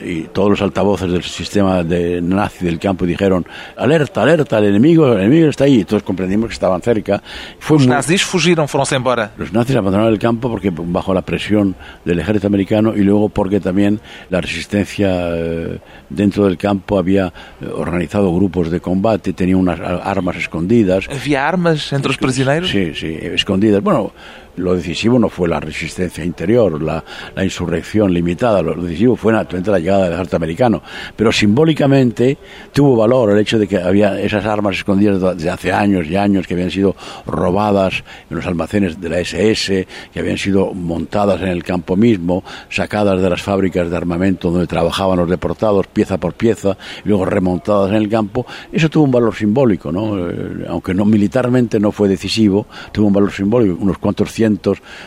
y 0.00 0.22
todos 0.24 0.50
los 0.50 0.62
altavoces 0.62 1.10
del 1.10 1.22
sistema 1.22 1.82
de 1.82 2.20
nazi 2.20 2.64
del 2.64 2.78
campo 2.78 3.06
dijeron 3.06 3.46
alerta, 3.76 4.22
alerta, 4.22 4.58
el 4.58 4.66
enemigo, 4.66 5.12
el 5.12 5.20
enemigo 5.20 5.48
está 5.48 5.64
ahí. 5.64 5.84
Todos 5.84 6.02
comprendimos 6.02 6.48
que 6.48 6.54
estaban 6.54 6.80
cerca. 6.82 7.22
Fue 7.58 7.78
los 7.78 7.86
nazis 7.86 8.24
fugiron, 8.24 8.68
fueron 8.68 8.86
embora. 8.92 9.32
Los 9.36 9.52
nazis 9.52 9.76
abandonaron 9.76 10.12
el 10.12 10.18
campo 10.18 10.50
porque 10.50 10.70
bajo 10.74 11.14
la 11.14 11.22
presión 11.22 11.74
del 12.04 12.20
ejército 12.20 12.46
americano 12.46 12.94
y 12.94 13.02
luego 13.02 13.28
porque 13.28 13.60
también 13.60 14.00
la 14.30 14.40
resistencia 14.40 15.08
eh, 15.32 15.78
dentro 16.08 16.44
del 16.44 16.56
campo 16.56 16.98
había 16.98 17.32
eh, 17.60 17.66
organizado 17.72 18.34
grupos 18.34 18.70
de 18.70 18.80
combate, 18.80 19.32
tenía 19.32 19.56
unas 19.56 19.80
armas 19.80 20.36
escondidas. 20.36 21.08
¿Había 21.08 21.46
armas 21.46 21.92
entre 21.92 22.08
los 22.08 22.18
prisioneros? 22.18 22.70
Sí, 22.70 22.94
sí, 22.94 23.16
escondidas. 23.20 23.82
Bueno, 23.82 24.12
lo 24.56 24.74
decisivo 24.74 25.18
no 25.18 25.28
fue 25.28 25.48
la 25.48 25.60
resistencia 25.60 26.24
interior, 26.24 26.80
la, 26.80 27.04
la 27.34 27.44
insurrección 27.44 28.12
limitada, 28.12 28.62
lo 28.62 28.74
decisivo 28.74 29.16
fue 29.16 29.32
naturalmente 29.32 29.70
la 29.70 29.78
llegada 29.78 30.04
del 30.04 30.12
ejército 30.14 30.36
americano, 30.36 30.82
pero 31.16 31.32
simbólicamente 31.32 32.38
tuvo 32.72 32.96
valor 32.96 33.32
el 33.32 33.38
hecho 33.38 33.58
de 33.58 33.66
que 33.66 33.78
había 33.78 34.20
esas 34.20 34.44
armas 34.44 34.76
escondidas 34.76 35.36
desde 35.36 35.50
hace 35.50 35.72
años 35.72 36.06
y 36.06 36.16
años 36.16 36.46
que 36.46 36.54
habían 36.54 36.70
sido 36.70 36.94
robadas 37.26 38.04
en 38.30 38.36
los 38.36 38.46
almacenes 38.46 39.00
de 39.00 39.08
la 39.08 39.18
SS, 39.20 39.86
que 40.12 40.20
habían 40.20 40.38
sido 40.38 40.72
montadas 40.72 41.40
en 41.42 41.48
el 41.48 41.64
campo 41.64 41.96
mismo, 41.96 42.44
sacadas 42.68 43.20
de 43.20 43.30
las 43.30 43.42
fábricas 43.42 43.90
de 43.90 43.96
armamento 43.96 44.50
donde 44.50 44.66
trabajaban 44.66 45.18
los 45.18 45.28
deportados 45.28 45.86
pieza 45.88 46.18
por 46.18 46.34
pieza, 46.34 46.76
y 47.04 47.08
luego 47.08 47.24
remontadas 47.24 47.90
en 47.90 47.96
el 47.96 48.08
campo, 48.08 48.46
eso 48.72 48.88
tuvo 48.88 49.04
un 49.04 49.10
valor 49.10 49.34
simbólico, 49.34 49.90
¿no? 49.90 50.28
Eh, 50.28 50.66
aunque 50.68 50.94
no 50.94 51.04
militarmente 51.04 51.80
no 51.80 51.92
fue 51.92 52.08
decisivo, 52.08 52.66
tuvo 52.92 53.08
un 53.08 53.12
valor 53.12 53.32
simbólico, 53.32 53.76
unos 53.80 53.98
cuantos 53.98 54.30
cientos 54.30 54.43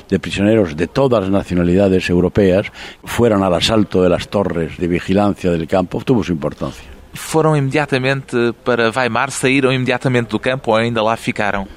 de 0.09 0.19
prisioneros 0.19 0.75
de 0.75 0.87
todas 0.87 1.21
las 1.21 1.29
nacionalidades 1.29 2.09
europeas 2.09 2.71
fueran 3.03 3.43
al 3.43 3.53
asalto 3.53 4.01
de 4.01 4.09
las 4.09 4.27
torres 4.27 4.77
de 4.77 4.87
vigilancia 4.87 5.51
del 5.51 5.67
campo, 5.67 6.01
tuvo 6.03 6.23
su 6.23 6.31
importancia. 6.31 6.97
Foram 7.13 7.55
imediatamente 7.55 8.53
para 8.63 8.91
Weimar, 8.95 9.31
saíram 9.31 9.71
imediatamente 9.71 10.29
do 10.29 10.39
campo 10.39 10.71
ou 10.71 10.77
ainda 10.77 11.01
lá 11.01 11.17
ficaram? 11.17 11.67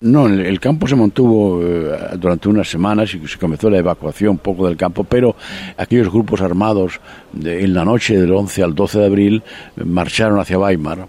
No, 0.00 0.26
el 0.26 0.60
campo 0.60 0.86
se 0.86 0.94
mantuvo 0.94 1.62
eh, 1.62 2.16
durante 2.18 2.48
unas 2.48 2.68
semanas 2.68 3.14
y 3.14 3.26
se 3.26 3.38
comenzó 3.38 3.70
la 3.70 3.78
evacuación 3.78 4.32
un 4.32 4.38
poco 4.38 4.66
del 4.66 4.76
campo, 4.76 5.04
pero 5.04 5.34
aquellos 5.78 6.10
grupos 6.10 6.42
armados 6.42 7.00
de, 7.32 7.64
en 7.64 7.72
la 7.72 7.84
noche 7.84 8.18
del 8.18 8.32
11 8.32 8.62
al 8.62 8.74
12 8.74 8.98
de 8.98 9.06
abril 9.06 9.42
marcharon 9.76 10.38
hacia 10.40 10.58
Weimar 10.58 11.08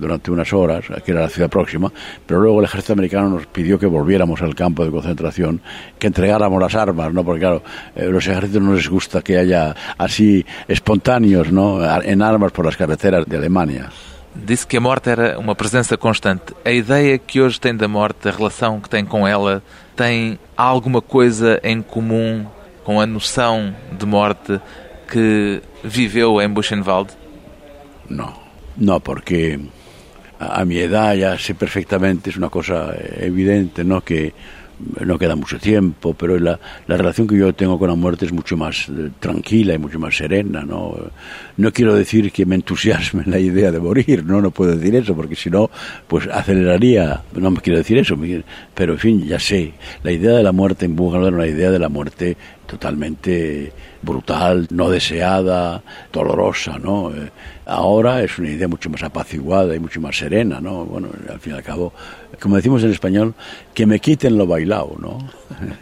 durante 0.00 0.30
unas 0.30 0.52
horas, 0.52 0.84
que 1.04 1.12
era 1.12 1.22
la 1.22 1.28
ciudad 1.28 1.50
próxima, 1.50 1.92
pero 2.26 2.40
luego 2.40 2.60
el 2.60 2.64
ejército 2.64 2.94
americano 2.94 3.28
nos 3.28 3.46
pidió 3.46 3.78
que 3.78 3.86
volviéramos 3.86 4.40
al 4.42 4.54
campo 4.54 4.84
de 4.84 4.90
concentración, 4.90 5.60
que 5.98 6.06
entregáramos 6.06 6.60
las 6.60 6.74
armas, 6.74 7.12
¿no? 7.12 7.24
Porque 7.24 7.40
claro, 7.40 7.62
eh, 7.94 8.06
los 8.06 8.26
ejércitos 8.26 8.62
no 8.62 8.74
les 8.74 8.88
gusta 8.88 9.22
que 9.22 9.38
haya 9.38 9.76
así 9.98 10.44
espontáneos, 10.66 11.52
¿no? 11.52 11.80
En 12.02 12.22
armas 12.22 12.52
por 12.52 12.64
las 12.64 12.76
carreteras 12.76 13.26
de 13.26 13.36
Alemania. 13.36 13.90
Disse 14.32 14.64
que 14.64 14.76
a 14.76 14.80
morte 14.80 15.10
era 15.10 15.38
uma 15.38 15.56
presença 15.56 15.96
constante. 15.96 16.54
A 16.64 16.70
ideia 16.70 17.18
que 17.18 17.40
hoje 17.40 17.60
tem 17.60 17.76
da 17.76 17.88
morte, 17.88 18.28
a 18.28 18.30
relação 18.30 18.80
que 18.80 18.88
tem 18.88 19.04
com 19.04 19.26
ela, 19.26 19.60
tem 19.96 20.38
alguma 20.56 21.02
coisa 21.02 21.60
em 21.64 21.82
comum 21.82 22.46
com 22.84 23.00
a 23.00 23.06
noção 23.06 23.74
de 23.98 24.06
morte 24.06 24.60
que 25.10 25.60
viveu 25.82 26.40
em 26.40 26.48
Buchenwald? 26.48 27.10
No, 28.08 28.32
no, 28.76 29.00
porque 29.00 29.58
a 30.40 30.64
mi 30.64 30.78
edad 30.78 31.14
ya 31.14 31.38
sé 31.38 31.54
perfectamente, 31.54 32.30
es 32.30 32.36
una 32.36 32.48
cosa 32.48 32.94
evidente, 33.18 33.84
¿no? 33.84 34.00
Que 34.00 34.32
no 35.04 35.18
queda 35.18 35.36
mucho 35.36 35.58
tiempo, 35.58 36.14
pero 36.14 36.38
la, 36.38 36.58
la, 36.86 36.96
relación 36.96 37.26
que 37.26 37.36
yo 37.36 37.52
tengo 37.52 37.78
con 37.78 37.88
la 37.88 37.94
muerte 37.94 38.26
es 38.26 38.32
mucho 38.32 38.56
más 38.56 38.88
eh, 38.88 39.10
tranquila 39.20 39.74
y 39.74 39.78
mucho 39.78 39.98
más 39.98 40.16
serena, 40.16 40.62
¿no? 40.62 40.96
No 41.56 41.72
quiero 41.72 41.94
decir 41.94 42.32
que 42.32 42.46
me 42.46 42.54
entusiasme 42.54 43.24
la 43.26 43.38
idea 43.38 43.70
de 43.70 43.78
morir, 43.78 44.24
no, 44.24 44.40
no 44.40 44.50
puedo 44.50 44.76
decir 44.76 44.94
eso, 44.94 45.14
porque 45.14 45.36
si 45.36 45.50
no, 45.50 45.70
pues 46.06 46.26
aceleraría, 46.28 47.22
no 47.34 47.50
me 47.50 47.60
quiero 47.60 47.78
decir 47.78 47.98
eso, 47.98 48.16
pero 48.74 48.94
en 48.94 48.98
fin, 48.98 49.26
ya 49.26 49.38
sé, 49.38 49.72
la 50.02 50.12
idea 50.12 50.32
de 50.32 50.42
la 50.42 50.52
muerte 50.52 50.86
en 50.86 50.96
Búfalo 50.96 51.28
era 51.28 51.36
una 51.36 51.46
idea 51.46 51.70
de 51.70 51.78
la 51.78 51.88
muerte 51.88 52.36
totalmente 52.70 53.72
brutal, 54.00 54.68
no 54.70 54.88
deseada, 54.90 55.82
dolorosa, 56.12 56.78
¿no? 56.78 57.10
Eh, 57.12 57.30
ahora 57.66 58.22
es 58.22 58.38
una 58.38 58.48
idea 58.48 58.68
mucho 58.68 58.88
más 58.88 59.02
apaciguada 59.02 59.74
y 59.74 59.80
mucho 59.80 60.00
más 60.00 60.16
serena, 60.16 60.60
¿no? 60.60 60.84
Bueno, 60.84 61.08
al 61.28 61.40
fin 61.40 61.52
y 61.52 61.56
al 61.56 61.64
cabo, 61.64 61.92
como 62.40 62.54
decimos 62.54 62.84
en 62.84 62.92
español, 62.92 63.34
que 63.74 63.86
me 63.86 63.98
quiten 63.98 64.38
lo 64.38 64.46
bailado, 64.46 64.94
¿no? 65.00 65.18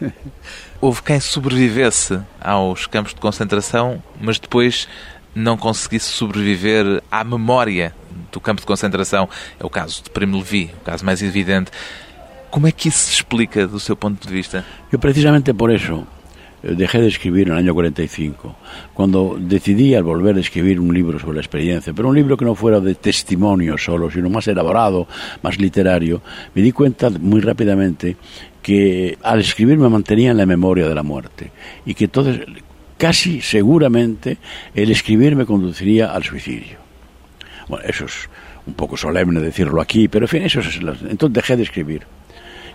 Houve 0.80 1.02
quem 1.04 1.20
sobrevivesse 1.20 2.20
aos 2.40 2.86
campos 2.86 3.12
de 3.12 3.20
concentração, 3.20 4.02
mas 4.18 4.38
depois 4.38 4.88
não 5.34 5.58
conseguisse 5.58 6.06
sobreviver 6.06 7.02
à 7.10 7.22
memória 7.22 7.94
do 8.32 8.40
campo 8.40 8.62
de 8.62 8.66
concentração. 8.66 9.28
É 9.60 9.66
o 9.66 9.68
caso 9.68 10.02
de 10.04 10.10
Primo 10.10 10.38
Levi, 10.38 10.70
o 10.80 10.84
caso 10.84 11.04
mais 11.04 11.22
evidente. 11.22 11.70
Como 12.50 12.66
é 12.66 12.72
que 12.72 12.88
isso 12.88 12.98
se 12.98 13.12
explica 13.12 13.66
do 13.66 13.78
seu 13.78 13.94
ponto 13.94 14.26
de 14.26 14.32
vista? 14.32 14.64
Eu 14.90 14.98
precisamente 14.98 15.52
por 15.52 15.70
isso 15.70 16.06
dejé 16.62 17.00
de 17.00 17.08
escribir 17.08 17.48
en 17.48 17.54
el 17.54 17.58
año 17.58 17.74
45, 17.74 18.56
cuando 18.94 19.36
decidí 19.38 19.94
al 19.94 20.02
volver 20.02 20.36
a 20.36 20.40
escribir 20.40 20.80
un 20.80 20.92
libro 20.92 21.18
sobre 21.18 21.34
la 21.34 21.40
experiencia, 21.40 21.92
pero 21.92 22.08
un 22.08 22.16
libro 22.16 22.36
que 22.36 22.44
no 22.44 22.54
fuera 22.54 22.80
de 22.80 22.94
testimonio 22.94 23.78
solo, 23.78 24.10
sino 24.10 24.28
más 24.28 24.48
elaborado, 24.48 25.06
más 25.42 25.58
literario, 25.58 26.20
me 26.54 26.62
di 26.62 26.72
cuenta 26.72 27.10
muy 27.10 27.40
rápidamente 27.40 28.16
que 28.62 29.16
al 29.22 29.40
escribir 29.40 29.78
me 29.78 29.88
mantenía 29.88 30.30
en 30.30 30.36
la 30.36 30.46
memoria 30.46 30.88
de 30.88 30.94
la 30.94 31.02
muerte 31.02 31.52
y 31.86 31.94
que 31.94 32.04
entonces 32.04 32.40
casi 32.96 33.40
seguramente 33.40 34.38
el 34.74 34.90
escribir 34.90 35.36
me 35.36 35.46
conduciría 35.46 36.12
al 36.12 36.24
suicidio. 36.24 36.78
Bueno, 37.68 37.84
eso 37.86 38.06
es 38.06 38.28
un 38.66 38.74
poco 38.74 38.96
solemne 38.96 39.40
decirlo 39.40 39.80
aquí, 39.80 40.08
pero 40.08 40.24
en 40.24 40.28
fin, 40.28 40.42
eso 40.42 40.60
es... 40.60 40.76
Entonces 40.76 41.32
dejé 41.32 41.56
de 41.56 41.62
escribir 41.62 42.17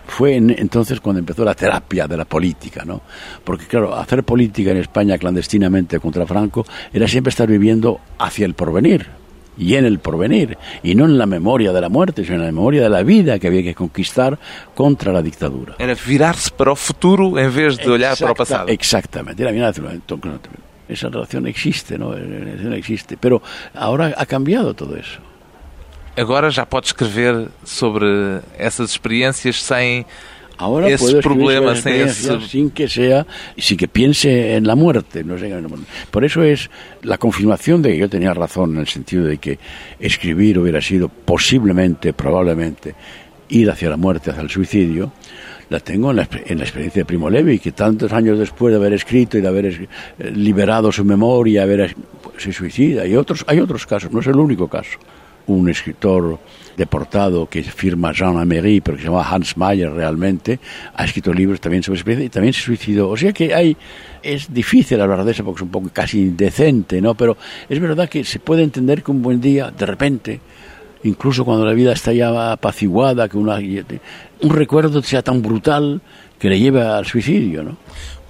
fue 0.07 0.35
entonces 0.35 0.99
cuando 0.99 1.19
empezó 1.19 1.43
la 1.43 1.53
terapia 1.53 2.07
de 2.07 2.17
la 2.17 2.25
política, 2.25 2.83
¿no? 2.85 3.01
Porque 3.43 3.65
claro, 3.65 3.95
hacer 3.95 4.23
política 4.23 4.71
en 4.71 4.77
España 4.77 5.17
clandestinamente 5.17 5.99
contra 5.99 6.25
Franco 6.25 6.65
era 6.91 7.07
siempre 7.07 7.29
estar 7.29 7.47
viviendo 7.47 7.99
hacia 8.17 8.45
el 8.45 8.53
porvenir 8.53 9.07
y 9.57 9.75
en 9.75 9.85
el 9.85 9.99
porvenir, 9.99 10.57
y 10.81 10.95
no 10.95 11.05
en 11.05 11.17
la 11.17 11.27
memoria 11.27 11.71
de 11.71 11.79
la 11.79 11.89
muerte, 11.89 12.23
sino 12.23 12.35
en 12.35 12.41
la 12.41 12.47
memoria 12.47 12.81
de 12.81 12.89
la 12.89 13.03
vida 13.03 13.37
que 13.37 13.47
había 13.47 13.61
que 13.61 13.75
conquistar 13.75 14.39
contra 14.73 15.13
la 15.13 15.21
dictadura. 15.21 15.75
Era 15.77 15.95
virarse 16.07 16.49
para 16.57 16.71
el 16.71 16.77
futuro 16.77 17.37
en 17.37 17.53
vez 17.53 17.77
de 17.77 17.91
olhar 17.91 18.17
para 18.17 18.31
el 18.31 18.35
pasado. 18.35 18.67
Exactamente, 18.69 19.43
era 19.43 19.71
esa 20.87 21.09
relación 21.09 21.47
existe, 21.47 21.97
¿no? 21.97 22.13
existe, 22.73 23.17
pero 23.17 23.41
ahora 23.73 24.13
ha 24.17 24.25
cambiado 24.25 24.73
todo 24.73 24.95
eso. 24.95 25.19
Agora 26.15 26.49
já 26.51 26.65
pode 26.65 26.87
escrever 26.87 27.47
sobre 27.63 28.39
essas 28.57 28.91
experiências 28.91 29.61
sem 29.61 30.05
Ahora 30.55 30.87
ese 30.87 31.03
puedo 31.03 31.21
problema, 31.21 31.75
sem 31.75 32.01
esse... 32.01 32.39
sin 32.47 32.69
que 32.69 32.87
sea, 32.87 33.25
sin 33.57 33.75
que 33.75 33.87
piense 33.87 34.55
en 34.55 34.67
la 34.67 34.75
muerte. 34.75 35.23
No 35.23 35.37
sé, 35.37 35.51
por 36.11 36.23
eso 36.23 36.43
es 36.43 36.69
la 37.01 37.17
confirmación 37.17 37.81
de 37.81 37.93
que 37.93 37.97
yo 37.97 38.07
tenía 38.07 38.33
razón 38.33 38.75
en 38.75 38.81
el 38.81 38.87
sentido 38.87 39.25
de 39.25 39.39
que 39.39 39.57
escribir 39.99 40.59
hubiera 40.59 40.79
sido 40.79 41.09
posiblemente, 41.09 42.13
probablemente, 42.13 42.93
ir 43.49 43.69
hacia 43.71 43.89
la 43.89 43.97
muerte, 43.97 44.29
hacia 44.29 44.43
el 44.43 44.49
suicidio. 44.49 45.11
La 45.69 45.79
tengo 45.79 46.11
en 46.11 46.17
la, 46.17 46.29
en 46.45 46.59
la 46.59 46.63
experiencia 46.65 47.01
de 47.01 47.05
Primo 47.05 47.31
Levi, 47.31 47.57
que 47.57 47.71
tantos 47.71 48.13
años 48.13 48.37
después 48.37 48.71
de 48.71 48.77
haber 48.77 48.93
escrito 48.93 49.39
y 49.39 49.41
de 49.41 49.47
haber 49.47 49.65
eh, 49.65 49.87
liberado 50.35 50.91
su 50.91 51.03
memoria, 51.03 51.63
haber, 51.63 51.95
se 52.37 52.53
suicida. 52.53 53.07
Y 53.07 53.15
otros, 53.15 53.43
hay 53.47 53.59
otros 53.59 53.87
casos, 53.87 54.11
no 54.11 54.19
es 54.19 54.27
el 54.27 54.35
único 54.35 54.67
caso 54.67 54.99
un 55.47 55.69
escritor 55.69 56.39
deportado 56.75 57.47
que 57.47 57.63
firma 57.63 58.11
Jean 58.11 58.37
Améry, 58.37 58.81
pero 58.81 58.97
que 58.97 59.03
se 59.03 59.09
llama 59.09 59.27
Hans 59.29 59.57
Mayer 59.57 59.91
realmente, 59.91 60.59
ha 60.95 61.05
escrito 61.05 61.33
libros 61.33 61.61
también 61.61 61.83
sobre 61.83 61.99
experiencia 61.99 62.25
y 62.25 62.29
también 62.29 62.53
se 62.53 62.61
suicidó. 62.61 63.09
O 63.09 63.17
sea 63.17 63.31
que 63.31 63.53
hay, 63.53 63.77
es 64.21 64.51
difícil 64.53 64.99
hablar 65.01 65.23
de 65.23 65.31
eso 65.31 65.43
porque 65.43 65.59
es 65.59 65.63
un 65.63 65.69
poco 65.69 65.89
casi 65.93 66.21
indecente, 66.21 67.01
¿no? 67.01 67.15
Pero 67.15 67.37
es 67.69 67.79
verdad 67.79 68.09
que 68.09 68.23
se 68.23 68.39
puede 68.39 68.63
entender 68.63 69.03
que 69.03 69.11
un 69.11 69.21
buen 69.21 69.39
día, 69.39 69.71
de 69.71 69.85
repente, 69.85 70.39
incluso 71.03 71.45
cuando 71.45 71.65
la 71.65 71.73
vida 71.73 71.93
está 71.93 72.13
ya 72.13 72.53
apaciguada, 72.53 73.29
que 73.29 73.37
una, 73.37 73.57
un 73.57 74.49
recuerdo 74.49 75.01
sea 75.03 75.21
tan 75.21 75.41
brutal 75.41 76.01
que 76.39 76.49
le 76.49 76.59
lleve 76.59 76.81
al 76.81 77.05
suicidio, 77.05 77.63
¿no? 77.63 77.77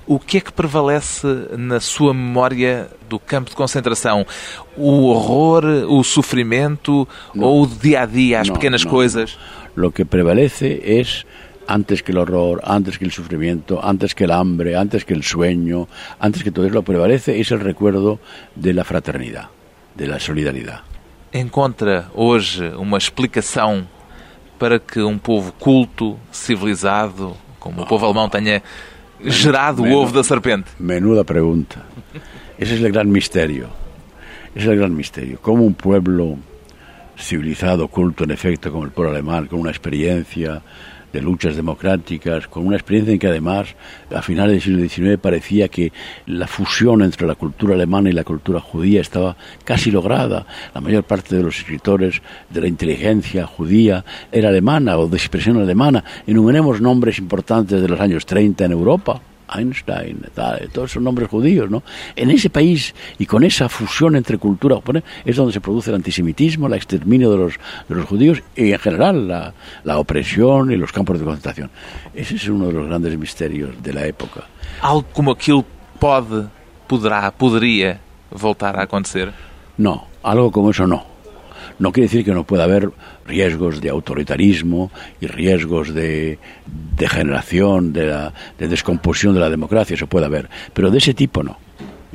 O 0.06 0.20
que 0.20 0.38
é 0.38 0.42
que 0.42 0.52
prevalece 0.52 1.26
na 1.58 1.80
sua 1.80 2.14
memória 2.14 2.90
do 3.08 3.18
campo 3.18 3.50
de 3.50 3.56
concentração? 3.56 4.26
O 4.76 5.08
horror, 5.08 5.64
o 5.88 6.04
sofrimento 6.04 7.08
no. 7.34 7.46
ou 7.46 7.64
o 7.64 7.68
dia 7.68 8.02
a 8.02 8.06
dia, 8.06 8.42
as 8.42 8.50
no, 8.50 8.56
pequenas 8.56 8.84
no. 8.84 8.90
coisas? 8.90 9.38
Lo 9.76 9.92
que 9.92 10.04
prevalece 10.04 10.82
es 10.84 11.26
antes 11.68 12.02
que 12.02 12.12
el 12.12 12.18
horror, 12.18 12.60
antes 12.64 12.98
que 12.98 13.06
el 13.06 13.12
sufrimiento, 13.12 13.80
antes 13.82 14.14
que 14.14 14.26
el 14.26 14.32
hambre, 14.32 14.76
antes 14.76 15.06
que 15.06 15.14
el 15.14 15.24
sueño, 15.24 15.88
antes 16.20 16.44
que 16.44 16.52
todo 16.52 16.66
eso, 16.66 16.74
lo 16.74 16.84
prevalece 16.84 17.40
es 17.40 17.52
el 17.52 17.62
recuerdo 17.62 18.20
de 18.56 18.74
la 18.74 18.84
fraternidad, 18.84 19.50
de 19.96 20.08
la 20.08 20.20
solidaridad. 20.20 20.82
Encontra 21.32 22.12
hoje 22.14 22.68
uma 22.76 22.98
explicação 22.98 23.88
para 24.60 24.80
que 24.80 25.02
um 25.02 25.18
povo 25.18 25.52
culto, 25.54 26.20
civilizado, 26.32 27.36
como 27.60 27.82
o 27.82 27.88
povo 27.88 28.06
alemão 28.06 28.30
tenha 28.30 28.62
gerado 29.32 29.84
o 29.84 30.02
ovo 30.02 30.12
da 30.12 30.24
serpente? 30.24 30.72
Menuda 30.80 31.24
pregunta. 31.24 31.84
Ese 32.58 32.76
es 32.76 32.82
el 32.82 32.92
gran 32.92 33.12
misterio. 33.12 33.68
Ese 34.56 34.66
es 34.66 34.72
el 34.72 34.78
gran 34.78 34.96
misterio. 34.96 35.40
Cómo 35.42 35.64
un 35.64 35.74
pueblo 35.74 36.38
civilizado, 37.18 37.88
culto 37.88 38.24
en 38.24 38.32
efecto, 38.32 38.72
como 38.72 38.86
el 38.86 38.92
pueblo 38.92 39.12
alemán, 39.12 39.48
con 39.48 39.60
una 39.60 39.70
experiencia 39.70 40.62
de 41.14 41.22
luchas 41.22 41.56
democráticas, 41.56 42.48
con 42.48 42.66
una 42.66 42.76
experiencia 42.76 43.14
en 43.14 43.20
que 43.20 43.28
además 43.28 43.76
a 44.14 44.22
finales 44.22 44.66
del 44.66 44.90
siglo 44.90 44.90
XIX 44.90 45.20
parecía 45.22 45.68
que 45.68 45.94
la 46.26 46.48
fusión 46.48 47.04
entre 47.04 47.28
la 47.28 47.36
cultura 47.36 47.76
alemana 47.76 48.10
y 48.10 48.14
la 48.14 48.24
cultura 48.24 48.60
judía 48.60 49.00
estaba 49.00 49.38
casi 49.64 49.92
lograda. 49.92 50.46
La 50.74 50.82
mayor 50.82 51.04
parte 51.04 51.36
de 51.36 51.44
los 51.44 51.58
escritores 51.58 52.22
de 52.50 52.62
la 52.62 52.68
inteligencia 52.68 53.46
judía 53.46 54.04
era 54.32 54.50
alemana 54.50 54.98
o 54.98 55.08
de 55.08 55.18
expresión 55.18 55.58
alemana. 55.58 56.04
Enumeremos 56.26 56.82
nombres 56.82 57.20
importantes 57.20 57.80
de 57.82 57.88
los 57.88 58.00
años 58.00 58.26
30 58.26 58.66
en 58.66 58.72
Europa. 58.72 59.22
Einstein, 59.54 60.22
todos 60.72 60.92
esos 60.92 61.02
nombres 61.02 61.30
judíos, 61.30 61.70
¿no? 61.70 61.84
En 62.16 62.32
ese 62.32 62.50
país 62.50 62.94
y 63.18 63.26
con 63.26 63.44
esa 63.44 63.70
fusión 63.70 64.16
entre 64.16 64.38
cultura 64.38 64.78
es 65.26 65.36
donde 65.36 65.54
se 65.54 65.62
produce 65.62 65.90
el 65.90 65.96
antisemitismo, 65.96 66.68
el 66.68 66.74
exterminio 66.74 67.32
de 67.32 67.38
los, 67.38 67.54
de 67.88 67.96
los 67.96 68.06
judíos 68.06 68.44
y 68.56 68.72
en 68.72 68.80
general 68.80 69.28
la, 69.28 69.54
la 69.84 69.98
opresión 69.98 70.72
y 70.72 70.78
los 70.78 70.92
campos 70.92 71.20
de 71.20 71.26
concentración. 71.26 71.70
Ese 72.14 72.36
es 72.36 72.48
uno 72.48 72.68
de 72.68 72.74
los 72.74 72.88
grandes 72.88 73.18
misterios 73.18 73.82
de 73.82 73.94
la 73.94 74.06
época. 74.06 74.44
Algo 74.82 75.06
como 75.14 75.32
aquilo 75.32 75.66
pode, 76.00 76.48
poderá, 76.88 77.32
poderia 77.32 78.00
voltar 78.32 78.80
a 78.80 78.84
acontecer? 78.84 79.32
No, 79.78 80.08
algo 80.24 80.52
como 80.52 80.72
eso 80.72 80.88
no. 80.88 81.13
No 81.80 81.92
quiere 81.92 82.08
decir 82.08 82.24
que 82.24 82.34
no 82.34 82.44
pueda 82.44 82.64
haber 82.64 82.92
riesgos 83.26 83.82
de 83.82 83.90
autoritarismo 83.90 84.92
y 85.20 85.28
riesgos 85.28 85.94
de 85.94 86.38
degeneración, 86.98 87.94
de, 87.94 88.08
la, 88.08 88.34
de 88.58 88.68
descomposición 88.68 89.34
de 89.34 89.40
la 89.40 89.50
democracia, 89.50 89.96
eso 89.96 90.08
puede 90.08 90.26
haber, 90.26 90.50
pero 90.74 90.92
de 90.92 90.98
ese 90.98 91.14
tipo 91.14 91.44
no. 91.44 91.58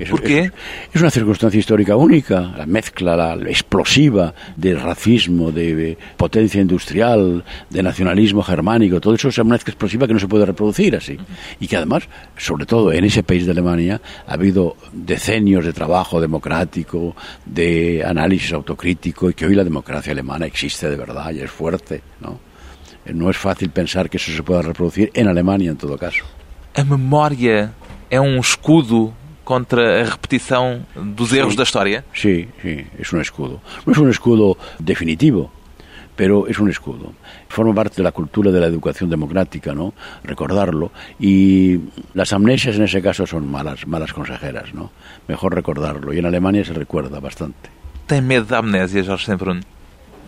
¿Por 0.06 0.22
qué? 0.22 0.50
Es, 0.92 1.00
una 1.00 1.10
circunstancia 1.10 1.58
histórica 1.58 1.96
única, 1.96 2.52
la 2.56 2.66
mezcla 2.66 3.16
la, 3.16 3.34
explosiva 3.50 4.32
de 4.56 4.74
racismo, 4.74 5.50
de, 5.50 5.96
potencia 6.16 6.60
industrial, 6.60 7.44
de 7.68 7.82
nacionalismo 7.82 8.42
germánico, 8.42 9.00
todo 9.00 9.14
eso 9.14 9.28
es 9.28 9.38
una 9.38 9.54
mezcla 9.54 9.72
explosiva 9.72 10.06
que 10.06 10.14
no 10.14 10.20
se 10.20 10.28
puede 10.28 10.46
reproducir 10.46 10.96
así. 10.96 11.18
Y 11.58 11.66
que 11.66 11.76
además, 11.76 12.08
sobre 12.36 12.66
todo 12.66 12.92
en 12.92 13.04
ese 13.04 13.22
país 13.22 13.44
de 13.46 13.52
Alemania, 13.52 14.00
ha 14.26 14.34
habido 14.34 14.76
decenios 14.92 15.64
de 15.64 15.72
trabajo 15.72 16.20
democrático, 16.20 17.16
de 17.44 18.04
análisis 18.04 18.52
autocrítico, 18.52 19.30
y 19.30 19.34
que 19.34 19.46
hoy 19.46 19.54
la 19.54 19.64
democracia 19.64 20.12
alemana 20.12 20.46
existe 20.46 20.88
de 20.88 20.96
verdad 20.96 21.32
y 21.32 21.40
es 21.40 21.50
fuerte, 21.50 22.02
¿no? 22.20 22.38
No 23.06 23.30
es 23.30 23.38
fácil 23.38 23.70
pensar 23.70 24.10
que 24.10 24.18
eso 24.18 24.30
se 24.32 24.42
pueda 24.42 24.60
reproducir 24.60 25.10
en 25.14 25.28
Alemania 25.28 25.70
en 25.70 25.76
todo 25.76 25.96
caso. 25.96 26.24
A 26.74 26.84
memória 26.84 27.72
é 28.10 28.20
um 28.20 28.38
escudo 28.38 29.14
contra 29.48 30.02
a 30.02 30.04
repetição 30.04 30.84
dos 30.94 31.32
erros 31.32 31.56
da 31.56 31.62
história? 31.62 32.04
Sí, 32.12 32.46
sí, 32.60 32.84
es 32.98 33.10
un 33.14 33.22
escudo. 33.22 33.62
No 33.86 33.92
es 33.94 33.98
un 33.98 34.10
escudo 34.10 34.58
definitivo, 34.78 35.50
pero 36.14 36.46
es 36.46 36.58
un 36.58 36.68
escudo. 36.68 37.14
Forma 37.48 37.72
parte 37.72 37.96
de 37.96 38.02
la 38.02 38.12
cultura 38.12 38.52
de 38.52 38.60
la 38.60 38.66
educación 38.66 39.08
democrática, 39.08 39.74
¿no? 39.74 39.94
Recordarlo. 40.22 40.92
Y 41.18 41.80
las 42.12 42.34
amnesias 42.34 42.76
en 42.76 42.82
ese 42.82 43.00
caso 43.00 43.26
son 43.26 43.50
malas, 43.50 43.86
malas 43.86 44.12
consejeras, 44.12 44.74
¿no? 44.74 44.90
Mejor 45.28 45.54
recordarlo. 45.54 46.12
Y 46.12 46.18
en 46.18 46.26
Alemania 46.26 46.62
se 46.62 46.74
recuerda 46.74 47.18
bastante. 47.18 47.70
¿Tem 48.06 48.20
medo 48.20 48.44
da 48.44 48.58
amnésia, 48.58 49.02
Jorge 49.02 49.24
Semprún? 49.24 49.64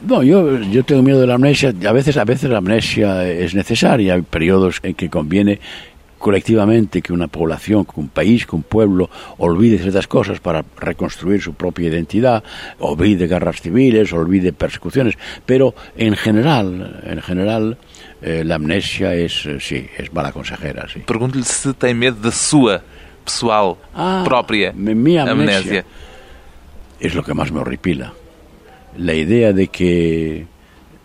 No, 0.02 0.22
yo, 0.22 0.58
yo 0.62 0.82
tengo 0.82 1.02
miedo 1.02 1.20
de 1.20 1.26
la 1.26 1.34
amnesia. 1.34 1.74
A 1.86 1.92
veces, 1.92 2.16
a 2.16 2.24
veces 2.24 2.48
la 2.48 2.58
amnesia 2.58 3.28
es 3.28 3.54
necesaria. 3.54 4.14
Hay 4.14 4.22
periodos 4.22 4.80
en 4.82 4.94
que 4.94 5.10
conviene 5.10 5.60
colectivamente 6.20 7.02
que 7.02 7.12
una 7.12 7.26
población, 7.26 7.84
que 7.84 7.98
un 7.98 8.08
país, 8.08 8.46
que 8.46 8.54
un 8.54 8.62
pueblo 8.62 9.10
olvide 9.38 9.78
ciertas 9.78 10.06
cosas 10.06 10.38
para 10.38 10.64
reconstruir 10.78 11.40
su 11.42 11.54
propia 11.54 11.88
identidad, 11.88 12.44
olvide 12.78 13.26
guerras 13.26 13.60
civiles, 13.60 14.12
olvide 14.12 14.52
persecuciones, 14.52 15.18
pero 15.44 15.74
en 15.96 16.14
general, 16.14 17.00
en 17.04 17.20
general, 17.22 17.78
eh, 18.22 18.44
la 18.44 18.54
amnesia 18.56 19.14
es, 19.14 19.44
eh, 19.46 19.58
sí, 19.58 19.86
es 19.98 20.12
mala 20.12 20.30
consejera, 20.30 20.86
sí. 20.92 21.02
Se 21.42 21.72
tem 21.74 21.96
medo 21.96 22.16
da 22.22 22.30
sua 22.30 22.82
pessoal, 23.24 23.76
Ah, 23.94 24.22
mi 24.74 25.16
amnesia. 25.16 25.22
amnésia. 25.32 25.84
Es 27.00 27.14
lo 27.14 27.22
que 27.24 27.32
más 27.34 27.50
me 27.50 27.60
horripila. 27.60 28.12
La 28.98 29.14
idea 29.14 29.52
de 29.52 29.68
que 29.68 30.46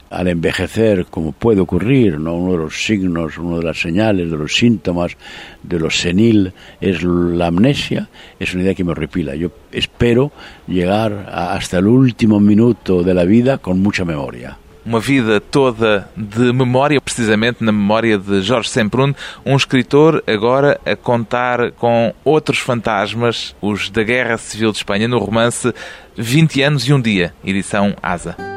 al 0.10 0.28
envejecer, 0.28 1.06
como 1.08 1.32
puede 1.32 1.62
ocurrir, 1.62 2.20
¿no? 2.20 2.36
uno 2.36 2.54
de 2.54 2.58
los 2.60 2.86
signos, 2.86 3.38
una 3.38 3.58
de 3.58 3.64
las 3.64 3.80
señales, 3.80 4.30
de 4.30 4.38
los 4.38 4.56
síntomas 4.56 5.18
de 5.64 5.80
lo 5.80 5.90
senil 5.90 6.54
es 6.80 7.04
la 7.04 7.48
amnesia, 7.48 8.10
es 8.40 8.54
una 8.54 8.64
idea 8.64 8.76
que 8.76 8.84
me 8.84 8.92
horripila. 8.92 9.36
Yo 9.36 9.52
espero 9.72 10.32
llegar 10.68 11.30
hasta 11.32 11.80
el 11.80 11.88
último 11.88 12.40
minuto 12.40 13.04
de 13.04 13.14
la 13.14 13.26
vida 13.26 13.58
con 13.58 13.82
mucha 13.82 14.06
memoria. 14.06 14.58
Uma 14.86 15.00
vida 15.00 15.42
toda 15.42 16.08
de 16.16 16.54
memória, 16.54 17.02
precisamente 17.02 17.64
na 17.64 17.72
memória 17.72 18.20
de 18.20 18.40
Jorge 18.44 18.70
Semprún, 18.70 19.16
um 19.44 19.56
escritor 19.56 20.24
agora 20.28 20.80
a 20.86 20.96
contar 20.96 21.72
com 21.72 22.14
outros 22.24 22.60
fantasmas, 22.60 23.56
os 23.60 23.90
da 23.90 24.04
Guerra 24.04 24.38
Civil 24.38 24.72
de 24.72 24.78
Espanha, 24.78 25.08
no 25.08 25.18
romance 25.18 25.74
20 26.16 26.62
anos 26.62 26.88
e 26.88 26.94
um 26.94 27.02
dia, 27.02 27.34
edição 27.44 27.96
Asa. 28.00 28.55